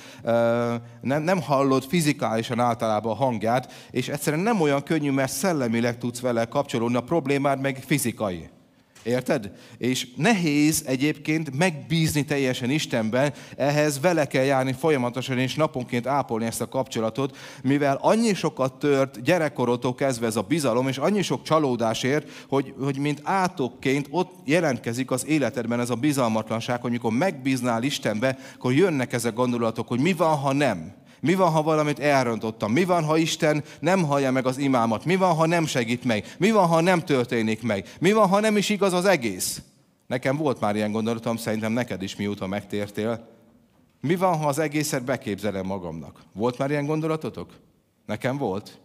Nem, 1.00 1.22
nem 1.22 1.42
hallod 1.42 1.84
fizikálisan 1.84 2.60
általában 2.60 3.12
a 3.12 3.16
hangját, 3.16 3.72
és 3.90 4.08
egyszerűen 4.08 4.42
nem 4.42 4.60
olyan 4.60 4.82
könnyű, 4.82 5.10
mert 5.10 5.32
szellemileg 5.32 5.98
tudsz 5.98 6.20
vele 6.20 6.44
kapcsolódni, 6.44 6.96
a 6.96 7.02
problémád 7.02 7.60
meg 7.60 7.82
fizikai. 7.86 8.48
Érted? 9.02 9.50
És 9.78 10.06
nehéz 10.16 10.82
egyébként 10.86 11.56
megbízni 11.56 12.24
teljesen 12.24 12.70
Istenben, 12.70 13.32
ehhez 13.56 14.00
vele 14.00 14.26
kell 14.26 14.44
járni 14.44 14.72
folyamatosan 14.72 15.38
és 15.38 15.54
naponként 15.54 16.06
ápolni 16.06 16.44
ezt 16.44 16.60
a 16.60 16.68
kapcsolatot, 16.68 17.36
mivel 17.62 17.98
annyi 18.00 18.34
sokat 18.34 18.78
tört 18.78 19.22
gyerekkorodtól 19.22 19.94
kezdve 19.94 20.26
ez 20.26 20.36
a 20.36 20.42
bizalom, 20.42 20.88
és 20.88 20.98
annyi 20.98 21.22
sok 21.22 21.42
csalódásért, 21.42 22.30
hogy, 22.48 22.74
hogy 22.80 22.98
mint 22.98 23.20
átokként 23.24 24.06
ott 24.10 24.32
jelentkezik 24.44 25.10
az 25.10 25.26
életedben 25.26 25.80
ez 25.80 25.90
a 25.90 25.94
bizalmatlanság, 25.94 26.80
hogy 26.80 26.90
amikor 26.90 27.12
megbíznál 27.12 27.82
Istenbe, 27.82 28.38
akkor 28.54 28.72
jönnek 28.72 29.12
ezek 29.12 29.32
a 29.32 29.36
gondolatok, 29.36 29.88
hogy 29.88 30.00
mi 30.00 30.12
van, 30.12 30.36
ha 30.36 30.52
nem. 30.52 30.99
Mi 31.20 31.34
van, 31.34 31.50
ha 31.50 31.62
valamit 31.62 31.98
elrontottam? 31.98 32.72
Mi 32.72 32.84
van, 32.84 33.04
ha 33.04 33.16
Isten 33.16 33.64
nem 33.80 34.04
hallja 34.04 34.30
meg 34.30 34.46
az 34.46 34.58
imámat? 34.58 35.04
Mi 35.04 35.16
van, 35.16 35.34
ha 35.34 35.46
nem 35.46 35.66
segít 35.66 36.04
meg? 36.04 36.34
Mi 36.38 36.50
van, 36.50 36.66
ha 36.66 36.80
nem 36.80 37.00
történik 37.00 37.62
meg? 37.62 37.86
Mi 38.00 38.12
van, 38.12 38.28
ha 38.28 38.40
nem 38.40 38.56
is 38.56 38.68
igaz 38.68 38.92
az 38.92 39.04
egész? 39.04 39.62
Nekem 40.06 40.36
volt 40.36 40.60
már 40.60 40.76
ilyen 40.76 40.92
gondolatom, 40.92 41.36
szerintem 41.36 41.72
neked 41.72 42.02
is 42.02 42.16
mióta 42.16 42.46
megtértél. 42.46 43.28
Mi 44.00 44.16
van, 44.16 44.36
ha 44.36 44.46
az 44.46 44.58
egészet 44.58 45.04
beképzelem 45.04 45.66
magamnak? 45.66 46.20
Volt 46.32 46.58
már 46.58 46.70
ilyen 46.70 46.86
gondolatotok? 46.86 47.50
Nekem 48.06 48.36
volt. 48.36 48.80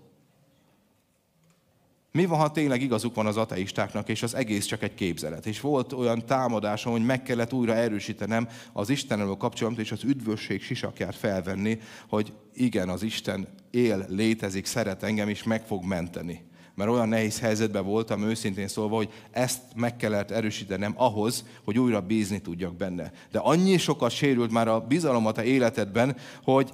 Mi 2.16 2.26
van, 2.26 2.40
ha 2.40 2.52
tényleg 2.52 2.82
igazuk 2.82 3.16
van 3.16 3.26
az 3.26 3.38
ateistáknak, 3.38 4.10
és 4.10 4.24
az 4.24 4.36
egész 4.36 4.66
csak 4.66 4.84
egy 4.84 4.94
képzelet? 4.94 5.46
És 5.46 5.62
volt 5.62 5.94
olyan 5.94 6.26
támadásom, 6.26 6.92
hogy 6.92 7.06
meg 7.06 7.24
kellett 7.24 7.54
újra 7.54 7.74
erősítenem 7.74 8.48
az 8.74 8.90
Istennel 8.90 9.36
kapcsolatot, 9.38 9.80
és 9.80 9.92
az 9.92 10.04
üdvösség 10.04 10.62
sisakját 10.62 11.16
felvenni, 11.16 11.80
hogy 12.10 12.34
igen, 12.54 12.90
az 12.90 13.04
Isten 13.04 13.48
él, 13.72 14.06
létezik, 14.10 14.66
szeret 14.66 15.04
engem, 15.04 15.30
és 15.30 15.44
meg 15.44 15.66
fog 15.66 15.84
menteni. 15.84 16.44
Mert 16.76 16.90
olyan 16.90 17.10
nehéz 17.10 17.40
helyzetben 17.40 17.86
voltam, 17.86 18.24
őszintén 18.24 18.68
szólva, 18.68 18.96
hogy 18.96 19.10
ezt 19.32 19.62
meg 19.76 19.96
kellett 19.96 20.32
erősítenem 20.32 20.94
ahhoz, 20.96 21.46
hogy 21.64 21.80
újra 21.80 22.02
bízni 22.02 22.42
tudjak 22.42 22.76
benne. 22.76 23.12
De 23.32 23.40
annyi 23.40 23.78
sokat 23.78 24.12
sérült 24.12 24.52
már 24.52 24.68
a 24.68 24.80
bizalomat 24.80 25.38
a 25.38 25.44
életedben, 25.44 26.16
hogy 26.44 26.74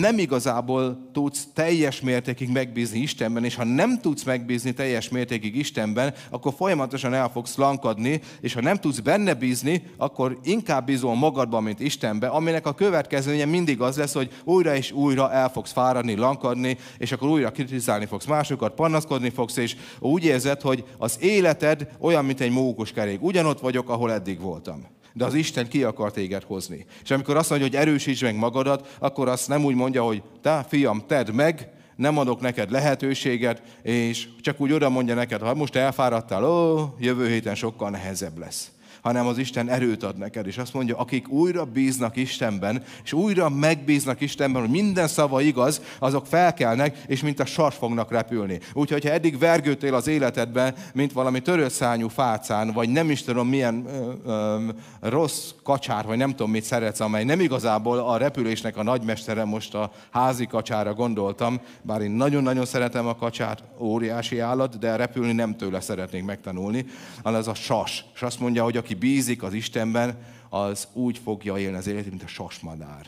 nem 0.00 0.18
igazából 0.18 1.10
tudsz 1.12 1.46
teljes 1.54 2.00
mértékig 2.00 2.48
megbízni 2.48 2.98
Istenben, 2.98 3.44
és 3.44 3.54
ha 3.54 3.64
nem 3.64 4.00
tudsz 4.00 4.22
megbízni 4.22 4.72
teljes 4.72 5.08
mértékig 5.08 5.56
Istenben, 5.56 6.14
akkor 6.30 6.52
folyamatosan 6.56 7.14
el 7.14 7.30
fogsz 7.30 7.56
lankadni, 7.56 8.20
és 8.40 8.54
ha 8.54 8.60
nem 8.60 8.76
tudsz 8.76 8.98
benne 8.98 9.34
bízni, 9.34 9.82
akkor 9.96 10.38
inkább 10.44 10.86
bízol 10.86 11.14
magadban, 11.14 11.62
mint 11.62 11.80
Istenbe, 11.80 12.26
aminek 12.26 12.66
a 12.66 12.74
következménye 12.74 13.44
mindig 13.44 13.80
az 13.80 13.96
lesz, 13.96 14.14
hogy 14.14 14.30
újra 14.44 14.76
és 14.76 14.92
újra 14.92 15.32
el 15.32 15.50
fogsz 15.50 15.72
fáradni, 15.72 16.16
lankadni, 16.16 16.76
és 16.98 17.12
akkor 17.12 17.28
újra 17.28 17.50
kritizálni 17.50 18.06
fogsz 18.06 18.26
másokat, 18.26 18.74
panaszkodni 18.74 19.30
fogsz, 19.30 19.56
és 19.56 19.76
úgy 19.98 20.24
érzed, 20.24 20.60
hogy 20.60 20.84
az 20.98 21.16
életed 21.20 21.88
olyan, 21.98 22.24
mint 22.24 22.40
egy 22.40 22.50
mókus 22.50 22.92
kerék. 22.92 23.22
Ugyanott 23.22 23.60
vagyok, 23.60 23.88
ahol 23.88 24.12
eddig 24.12 24.40
voltam 24.40 25.00
de 25.12 25.24
az 25.24 25.34
Isten 25.34 25.68
ki 25.68 25.82
akar 25.82 26.10
téged 26.10 26.42
hozni. 26.42 26.86
És 27.02 27.10
amikor 27.10 27.36
azt 27.36 27.50
mondja, 27.50 27.68
hogy 27.68 27.76
erősíts 27.76 28.22
meg 28.22 28.36
magadat, 28.36 28.96
akkor 28.98 29.28
azt 29.28 29.48
nem 29.48 29.64
úgy 29.64 29.74
mondja, 29.74 30.02
hogy 30.02 30.22
te 30.42 30.66
fiam, 30.68 31.04
tedd 31.06 31.32
meg, 31.32 31.68
nem 31.96 32.18
adok 32.18 32.40
neked 32.40 32.70
lehetőséget, 32.70 33.62
és 33.82 34.28
csak 34.40 34.60
úgy 34.60 34.72
oda 34.72 34.88
mondja 34.88 35.14
neked, 35.14 35.40
ha 35.40 35.54
most 35.54 35.76
elfáradtál, 35.76 36.44
ó, 36.44 36.94
jövő 36.98 37.28
héten 37.28 37.54
sokkal 37.54 37.90
nehezebb 37.90 38.38
lesz. 38.38 38.70
Hanem 39.02 39.26
az 39.26 39.38
Isten 39.38 39.68
erőt 39.68 40.02
ad 40.02 40.18
neked. 40.18 40.46
És 40.46 40.58
azt 40.58 40.74
mondja, 40.74 40.96
akik 40.96 41.28
újra 41.28 41.64
bíznak 41.64 42.16
Istenben, 42.16 42.82
és 43.04 43.12
újra 43.12 43.48
megbíznak 43.48 44.20
Istenben, 44.20 44.62
hogy 44.62 44.70
minden 44.70 45.08
szava 45.08 45.40
igaz, 45.40 45.80
azok 45.98 46.26
felkelnek, 46.26 47.02
és 47.06 47.22
mint 47.22 47.40
a 47.40 47.44
sars 47.44 47.76
fognak 47.76 48.10
repülni. 48.10 48.60
Úgyhogy 48.72 49.04
ha 49.04 49.10
eddig 49.10 49.38
vergőtél 49.38 49.94
az 49.94 50.06
életedben, 50.06 50.74
mint 50.94 51.12
valami 51.12 51.40
törőszányú 51.40 52.08
fácán, 52.08 52.72
vagy 52.72 52.88
nem 52.88 53.10
is 53.10 53.22
tudom 53.22 53.48
milyen 53.48 53.86
ö, 53.86 54.12
ö, 54.24 54.68
rossz 55.00 55.50
kacsár, 55.62 56.04
vagy 56.04 56.16
nem 56.16 56.30
tudom 56.30 56.50
mit 56.50 56.64
szeretsz, 56.64 57.00
amely 57.00 57.24
nem 57.24 57.40
igazából 57.40 57.98
a 57.98 58.16
repülésnek 58.16 58.76
a 58.76 58.82
nagymestere, 58.82 59.44
most 59.44 59.74
a 59.74 59.92
házi 60.10 60.46
kacsára 60.46 60.94
gondoltam, 60.94 61.60
bár 61.82 62.00
én 62.00 62.10
nagyon-nagyon 62.10 62.64
szeretem 62.64 63.06
a 63.06 63.16
kacsát, 63.16 63.62
óriási 63.78 64.38
állat, 64.38 64.78
de 64.78 64.96
repülni 64.96 65.32
nem 65.32 65.56
tőle 65.56 65.80
szeretnék 65.80 66.24
megtanulni, 66.24 66.86
hanem 67.22 67.40
az 67.40 67.48
a 67.48 67.54
sas. 67.54 68.04
És 68.14 68.22
azt 68.22 68.40
mondja, 68.40 68.62
hogy 68.62 68.76
aki 68.76 68.91
bízik 68.94 69.42
az 69.42 69.52
Istenben, 69.52 70.18
az 70.48 70.88
úgy 70.92 71.18
fogja 71.18 71.58
élni 71.58 71.76
az 71.76 71.86
életét, 71.86 72.10
mint 72.10 72.22
a 72.22 72.26
sasmadár. 72.26 73.06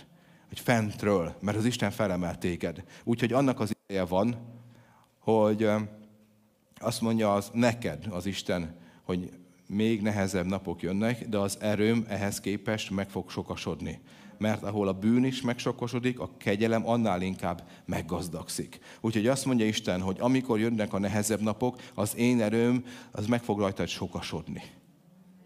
Hogy 0.49 0.61
fentről, 0.61 1.35
mert 1.41 1.57
az 1.57 1.65
Isten 1.65 1.91
felemelt 1.91 2.39
téged. 2.39 2.85
Úgyhogy 3.05 3.33
annak 3.33 3.61
az 3.61 3.73
ideje 3.85 4.05
van, 4.05 4.37
hogy 5.19 5.69
azt 6.79 7.01
mondja 7.01 7.35
az 7.35 7.51
neked 7.53 8.07
az 8.11 8.27
Isten, 8.27 8.77
hogy 9.03 9.31
még 9.67 10.03
nehezebb 10.03 10.47
napok 10.47 10.83
jönnek, 10.83 11.29
de 11.29 11.39
az 11.39 11.59
erőm 11.61 12.05
ehhez 12.09 12.41
képest 12.41 12.91
meg 12.91 13.09
fog 13.09 13.31
sokasodni. 13.31 14.01
Mert 14.39 14.63
ahol 14.63 14.89
a 14.89 14.93
bűn 14.93 15.25
is 15.25 15.41
megsokosodik, 15.41 16.21
a 16.21 16.31
kegyelem 16.39 16.89
annál 16.89 17.23
inkább 17.23 17.69
meggazdagszik. 17.87 18.79
Úgyhogy 19.01 19.27
azt 19.27 19.45
mondja 19.45 19.67
Isten, 19.67 20.01
hogy 20.01 20.17
amikor 20.21 20.61
jönnek 20.61 20.93
a 20.93 20.99
nehezebb 20.99 21.41
napok, 21.41 21.81
az 21.95 22.17
én 22.17 22.41
erőm 22.41 22.85
az 23.11 23.27
meg 23.27 23.43
fog 23.43 23.59
rajtad 23.59 23.89
sokasodni. 23.89 24.63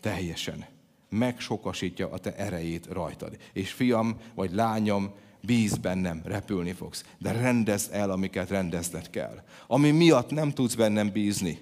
Teljesen. 0.00 0.66
Megsokasítja 1.08 2.10
a 2.10 2.18
te 2.18 2.34
erejét 2.36 2.86
rajtad. 2.86 3.36
És 3.52 3.72
fiam 3.72 4.16
vagy 4.34 4.52
lányom, 4.52 5.12
bíz 5.40 5.76
bennem, 5.76 6.20
repülni 6.24 6.72
fogsz. 6.72 7.04
De 7.18 7.32
rendezd 7.32 7.92
el, 7.92 8.10
amiket 8.10 8.48
rendezned 8.48 9.10
kell. 9.10 9.42
Ami 9.66 9.90
miatt 9.90 10.30
nem 10.30 10.50
tudsz 10.50 10.74
bennem 10.74 11.10
bízni. 11.10 11.58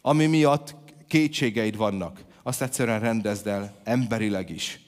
Ami 0.00 0.26
miatt 0.26 0.74
kétségeid 1.08 1.76
vannak, 1.76 2.24
azt 2.42 2.62
egyszerűen 2.62 3.00
rendezd 3.00 3.46
el 3.46 3.76
emberileg 3.84 4.50
is, 4.50 4.80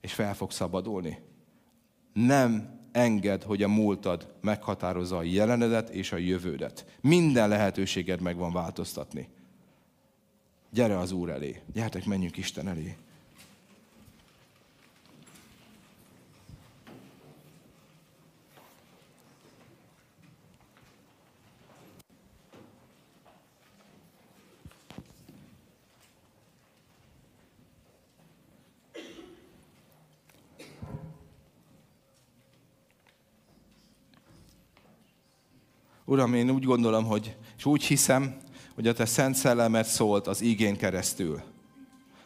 és 0.00 0.12
fel 0.12 0.34
fog 0.34 0.50
szabadulni. 0.50 1.18
Nem 2.12 2.78
enged, 2.92 3.42
hogy 3.42 3.62
a 3.62 3.68
múltad 3.68 4.34
meghatározza 4.40 5.16
a 5.16 5.22
jelenedet 5.22 5.88
és 5.88 6.12
a 6.12 6.16
jövődet. 6.16 6.84
Minden 7.00 7.48
lehetőséged 7.48 8.20
megvan 8.20 8.52
változtatni. 8.52 9.28
Gyere 10.72 10.98
az 10.98 11.12
Úr 11.12 11.30
elé. 11.30 11.62
Gyertek, 11.72 12.04
menjünk 12.04 12.36
Isten 12.36 12.68
elé. 12.68 12.96
Uram, 36.04 36.34
én 36.34 36.50
úgy 36.50 36.64
gondolom, 36.64 37.04
hogy, 37.04 37.36
és 37.56 37.64
úgy 37.64 37.84
hiszem, 37.84 38.36
hogy 38.80 38.88
a 38.88 38.92
Te 38.92 39.04
Szent 39.04 39.34
Szellemet 39.34 39.86
szólt 39.86 40.26
az 40.26 40.42
igén 40.42 40.76
keresztül. 40.76 41.40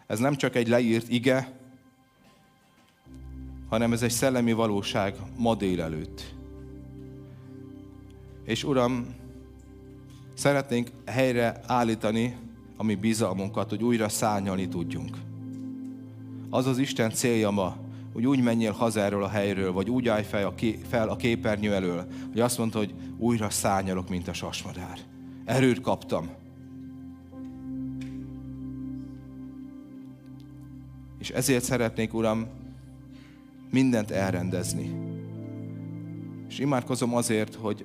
Ez 0.07 0.19
nem 0.19 0.37
csak 0.37 0.57
egy 0.57 0.69
leírt 0.69 1.09
ige, 1.09 1.53
hanem 3.69 3.93
ez 3.93 4.03
egy 4.03 4.11
szellemi 4.11 4.53
valóság 4.53 5.17
ma 5.37 5.55
délelőtt. 5.55 6.35
És 8.45 8.65
Uram, 8.65 9.15
szeretnénk 10.35 10.91
helyre 11.07 11.61
állítani 11.67 12.37
a 12.77 12.83
mi 12.83 12.95
bizalmunkat, 12.95 13.71
hogy 13.71 13.83
újra 13.83 14.09
szárnyalni 14.09 14.69
tudjunk. 14.69 15.17
Az 16.51 16.67
az 16.67 16.79
Isten 16.79 17.11
célja 17.11 17.51
ma, 17.51 17.77
hogy 18.13 18.27
úgy 18.27 18.43
menjél 18.43 18.73
haza 18.73 19.01
erről 19.01 19.23
a 19.25 19.29
helyről, 19.29 19.73
vagy 19.73 19.91
úgy 19.91 20.09
állj 20.09 20.25
fel 20.25 20.47
a, 20.47 20.55
ké, 20.55 20.81
fel 20.89 21.09
a 21.09 21.17
képernyő 21.17 21.73
elől, 21.73 22.07
hogy 22.31 22.41
azt 22.41 22.59
mondta, 22.59 22.79
hogy 22.79 22.95
újra 23.19 23.51
szárnyalok, 23.51 24.09
mint 24.09 24.29
a 24.29 24.33
sasmadár. 24.33 24.99
Erőt 25.45 25.81
kaptam. 25.81 26.43
És 31.25 31.31
ezért 31.31 31.65
szeretnék, 31.65 32.15
Uram, 32.15 32.47
mindent 33.71 34.11
elrendezni. 34.11 34.91
És 36.49 36.59
imádkozom 36.59 37.15
azért, 37.15 37.55
hogy 37.55 37.85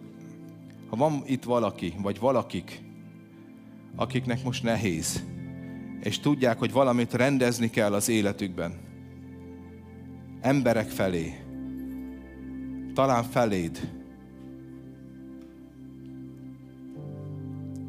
ha 0.89 0.95
van 0.95 1.23
itt 1.25 1.43
valaki, 1.43 1.93
vagy 2.01 2.19
valakik, 2.19 2.81
akiknek 3.95 4.43
most 4.43 4.63
nehéz, 4.63 5.23
és 6.03 6.19
tudják, 6.19 6.59
hogy 6.59 6.71
valamit 6.71 7.13
rendezni 7.13 7.69
kell 7.69 7.93
az 7.93 8.09
életükben, 8.09 8.73
emberek 10.41 10.89
felé, 10.89 11.33
talán 12.93 13.23
feléd, 13.23 13.91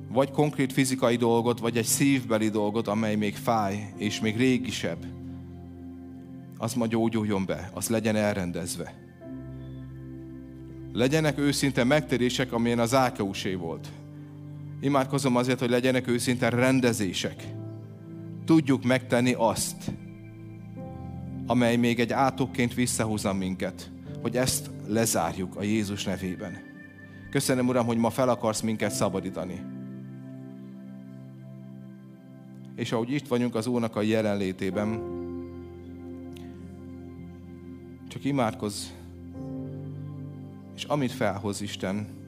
vagy 0.09 0.31
konkrét 0.31 0.73
fizikai 0.73 1.17
dolgot, 1.17 1.61
vagy 1.61 1.77
egy 1.77 1.85
szívbeli 1.85 2.49
dolgot, 2.49 2.89
amely 2.89 3.17
még 3.17 3.37
fáj, 3.37 3.93
és 3.97 4.21
még 4.21 4.37
régisebb, 4.37 5.19
az 6.61 6.75
ma 6.75 6.87
gyógyuljon 6.87 7.45
be, 7.45 7.71
az 7.75 7.89
legyen 7.89 8.17
elrendezve. 8.17 8.95
Legyenek 10.93 11.39
őszinte 11.39 11.85
megtérések, 11.85 12.53
amilyen 12.53 12.79
az 12.79 12.95
Ákeusé 12.95 13.55
volt. 13.55 13.89
Imádkozom 14.81 15.37
azért, 15.37 15.59
hogy 15.59 15.71
legyenek 15.71 16.09
őszinte 16.09 16.49
rendezések. 16.49 17.45
Tudjuk 18.45 18.85
megtenni 18.85 19.35
azt, 19.37 19.91
amely 21.47 21.77
még 21.77 22.01
egy 22.01 22.13
átokként 22.13 22.75
visszahúzza 22.75 23.33
minket, 23.33 23.91
hogy 24.23 24.37
ezt 24.37 24.71
lezárjuk 24.87 25.57
a 25.57 25.63
Jézus 25.63 26.05
nevében. 26.05 26.59
Köszönöm, 27.31 27.69
Uram, 27.69 27.87
hogy 27.87 27.97
ma 27.97 28.11
fel 28.11 28.29
akarsz 28.29 28.61
minket 28.61 28.93
szabadítani. 28.93 29.61
És 32.77 32.93
ahogy 32.93 33.11
itt 33.11 33.29
vagyunk 33.29 33.55
az 33.55 33.67
Úrnak 33.67 33.97
a 33.97 34.03
jelenlétében, 34.03 35.19
csak 38.11 38.25
imádkozz, 38.25 38.87
és 40.75 40.85
amit 40.85 41.13
felhoz 41.13 41.61
Isten, 41.61 42.19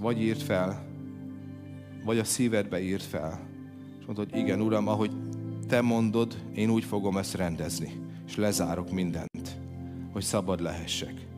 vagy 0.00 0.20
írt 0.20 0.42
fel, 0.42 0.86
vagy 2.04 2.18
a 2.18 2.24
szívedbe 2.24 2.80
írt 2.80 3.02
fel. 3.02 3.40
És 3.98 4.06
mondod, 4.06 4.30
hogy 4.30 4.38
igen, 4.38 4.60
Uram, 4.60 4.88
ahogy 4.88 5.10
te 5.68 5.80
mondod, 5.80 6.44
én 6.54 6.70
úgy 6.70 6.84
fogom 6.84 7.16
ezt 7.16 7.34
rendezni. 7.34 7.92
És 8.26 8.36
lezárok 8.36 8.90
mindent, 8.90 9.58
hogy 10.12 10.22
szabad 10.22 10.60
lehessek. 10.60 11.29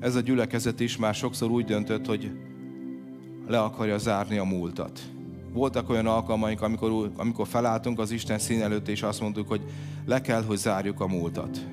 Ez 0.00 0.14
a 0.14 0.20
gyülekezet 0.20 0.80
is 0.80 0.96
már 0.96 1.14
sokszor 1.14 1.50
úgy 1.50 1.64
döntött, 1.64 2.06
hogy 2.06 2.30
le 3.46 3.60
akarja 3.60 3.98
zárni 3.98 4.36
a 4.36 4.44
múltat. 4.44 5.00
Voltak 5.52 5.88
olyan 5.88 6.06
alkalmaink, 6.06 6.62
amikor, 6.62 7.10
amikor 7.16 7.46
felálltunk 7.46 7.98
az 7.98 8.10
Isten 8.10 8.38
szín 8.38 8.62
előtt, 8.62 8.88
és 8.88 9.02
azt 9.02 9.20
mondtuk, 9.20 9.48
hogy 9.48 9.60
le 10.06 10.20
kell, 10.20 10.42
hogy 10.42 10.56
zárjuk 10.56 11.00
a 11.00 11.06
múltat 11.06 11.66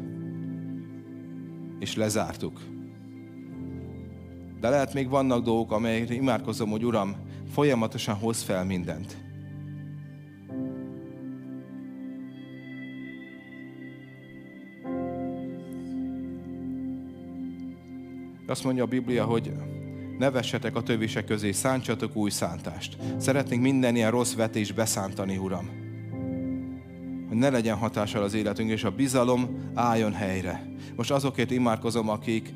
és 1.84 1.96
lezártuk. 1.96 2.60
De 4.60 4.70
lehet 4.70 4.94
még 4.94 5.10
vannak 5.10 5.44
dolgok, 5.44 5.72
amelyekre 5.72 6.14
imádkozom, 6.14 6.70
hogy 6.70 6.86
Uram, 6.86 7.16
folyamatosan 7.52 8.16
hoz 8.16 8.42
fel 8.42 8.66
mindent. 8.66 9.18
Azt 18.54 18.64
mondja 18.64 18.84
a 18.84 18.88
Biblia, 18.88 19.26
hogy 19.26 19.52
ne 20.18 20.32
vessetek 20.32 20.76
a 20.76 20.82
tövisek 20.82 21.26
közé, 21.26 21.52
szántsatok 21.52 22.16
új 22.16 22.30
szántást. 22.30 22.98
Szeretnénk 23.18 23.62
minden 23.62 23.96
ilyen 23.96 24.12
rossz 24.12 24.34
vetés 24.34 24.72
beszántani, 24.72 25.38
Uram 25.38 25.70
hogy 27.28 27.38
ne 27.38 27.50
legyen 27.50 27.78
hatással 27.78 28.24
az 28.24 28.34
életünk, 28.34 28.70
és 28.70 28.84
a 28.84 28.92
bizalom 28.92 29.72
álljon 29.74 30.14
helyre. 30.14 30.66
Most 30.96 31.12
azokért 31.12 31.52
imádkozom, 31.52 32.10
akik 32.10 32.54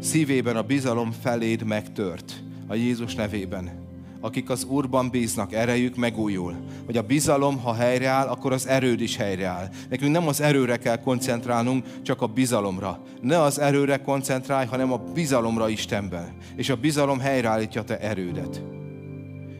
szívében 0.00 0.56
a 0.56 0.62
bizalom 0.62 1.10
feléd 1.10 1.62
megtört 1.62 2.42
a 2.66 2.74
Jézus 2.74 3.14
nevében. 3.14 3.83
Akik 4.24 4.50
az 4.50 4.64
Úrban 4.64 5.10
bíznak, 5.10 5.52
erejük 5.52 5.96
megújul. 5.96 6.54
Hogy 6.86 6.96
a 6.96 7.02
bizalom, 7.02 7.58
ha 7.58 7.74
helyreáll, 7.74 8.26
akkor 8.26 8.52
az 8.52 8.66
erőd 8.66 9.00
is 9.00 9.16
helyreáll. 9.16 9.68
Nekünk 9.90 10.12
nem 10.12 10.28
az 10.28 10.40
erőre 10.40 10.76
kell 10.76 10.96
koncentrálnunk, 10.96 11.86
csak 12.02 12.22
a 12.22 12.26
bizalomra. 12.26 13.00
Ne 13.20 13.40
az 13.40 13.58
erőre 13.58 13.96
koncentrálj, 13.96 14.66
hanem 14.66 14.92
a 14.92 14.96
bizalomra 14.96 15.68
Istenben. 15.68 16.32
És 16.56 16.68
a 16.68 16.76
bizalom 16.76 17.18
helyreállítja 17.18 17.82
te 17.82 17.98
erődet. 17.98 18.62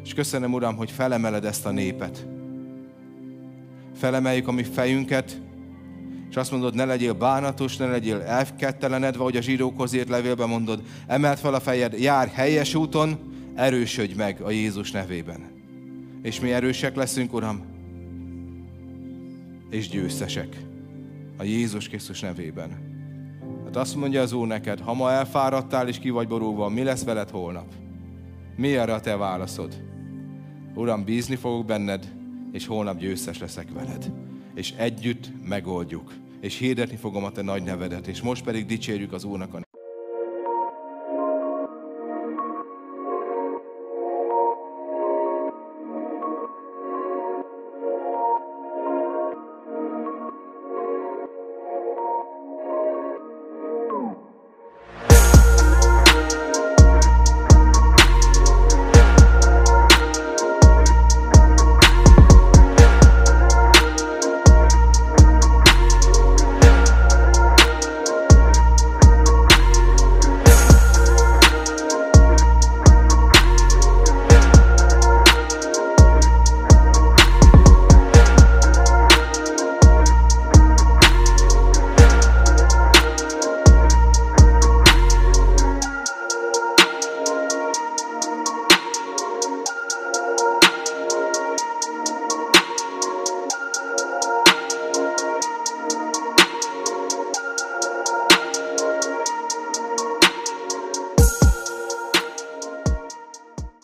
És 0.05 0.15
köszönöm, 0.15 0.53
Uram, 0.53 0.77
hogy 0.77 0.91
felemeled 0.91 1.45
ezt 1.45 1.67
a 1.67 1.71
népet. 1.71 2.27
Felemeljük 3.97 4.49
a 4.49 4.53
mi 4.53 4.63
fejünket, 4.63 5.41
és 6.31 6.37
azt 6.37 6.51
mondod, 6.51 6.75
ne 6.75 6.85
legyél 6.85 7.13
bánatos, 7.13 7.77
ne 7.77 7.87
legyél 7.87 8.21
elkettelenedve, 8.21 9.23
hogy 9.23 9.37
a 9.37 9.43
zsidókhoz 9.43 9.93
írt 9.93 10.09
levélben 10.09 10.49
mondod, 10.49 10.83
emelt 11.07 11.41
fel 11.41 11.55
a 11.55 11.61
fejed, 11.61 11.93
jár 11.93 12.29
helyes 12.29 12.75
úton, 12.75 13.33
erősödj 13.55 14.15
meg 14.15 14.41
a 14.41 14.51
Jézus 14.51 14.91
nevében. 14.91 15.41
És 16.23 16.41
mi 16.41 16.53
erősek 16.53 16.97
leszünk, 16.97 17.33
Uram, 17.33 17.63
és 19.71 19.89
győztesek 19.89 20.57
a 21.37 21.43
Jézus 21.43 21.89
Krisztus 21.89 22.21
nevében. 22.21 22.93
Hát 23.65 23.77
azt 23.77 23.97
mondja 23.97 24.21
az 24.21 24.33
Úr 24.33 24.47
neked, 24.47 24.81
ha 24.81 24.95
ma 24.95 25.11
elfáradtál 25.11 25.89
és 25.89 25.99
ki 25.99 26.11
vagy 26.11 26.29
borulva, 26.29 26.69
mi 26.69 26.83
lesz 26.83 27.05
veled 27.05 27.31
holnap? 27.31 27.73
Mi 28.57 28.77
erre 28.77 28.95
a 28.95 29.01
te 29.01 29.17
válaszod? 29.17 29.83
Uram, 30.75 31.05
bízni 31.05 31.37
fogok 31.37 31.67
benned, 31.67 32.13
és 32.53 32.67
holnap 32.67 32.99
győztes 32.99 33.39
leszek 33.39 33.73
veled. 33.73 34.13
És 34.55 34.73
együtt 34.77 35.31
megoldjuk. 35.49 36.13
És 36.41 36.59
hirdetni 36.59 36.97
fogom 36.97 37.25
a 37.25 37.31
te 37.31 37.43
nagy 37.43 37.63
nevedet. 37.63 38.07
És 38.07 38.23
most 38.23 38.45
pedig 38.45 38.67
dicsérjük 38.67 39.13
az 39.13 39.25
Úrnak 39.25 39.55
a 39.55 39.74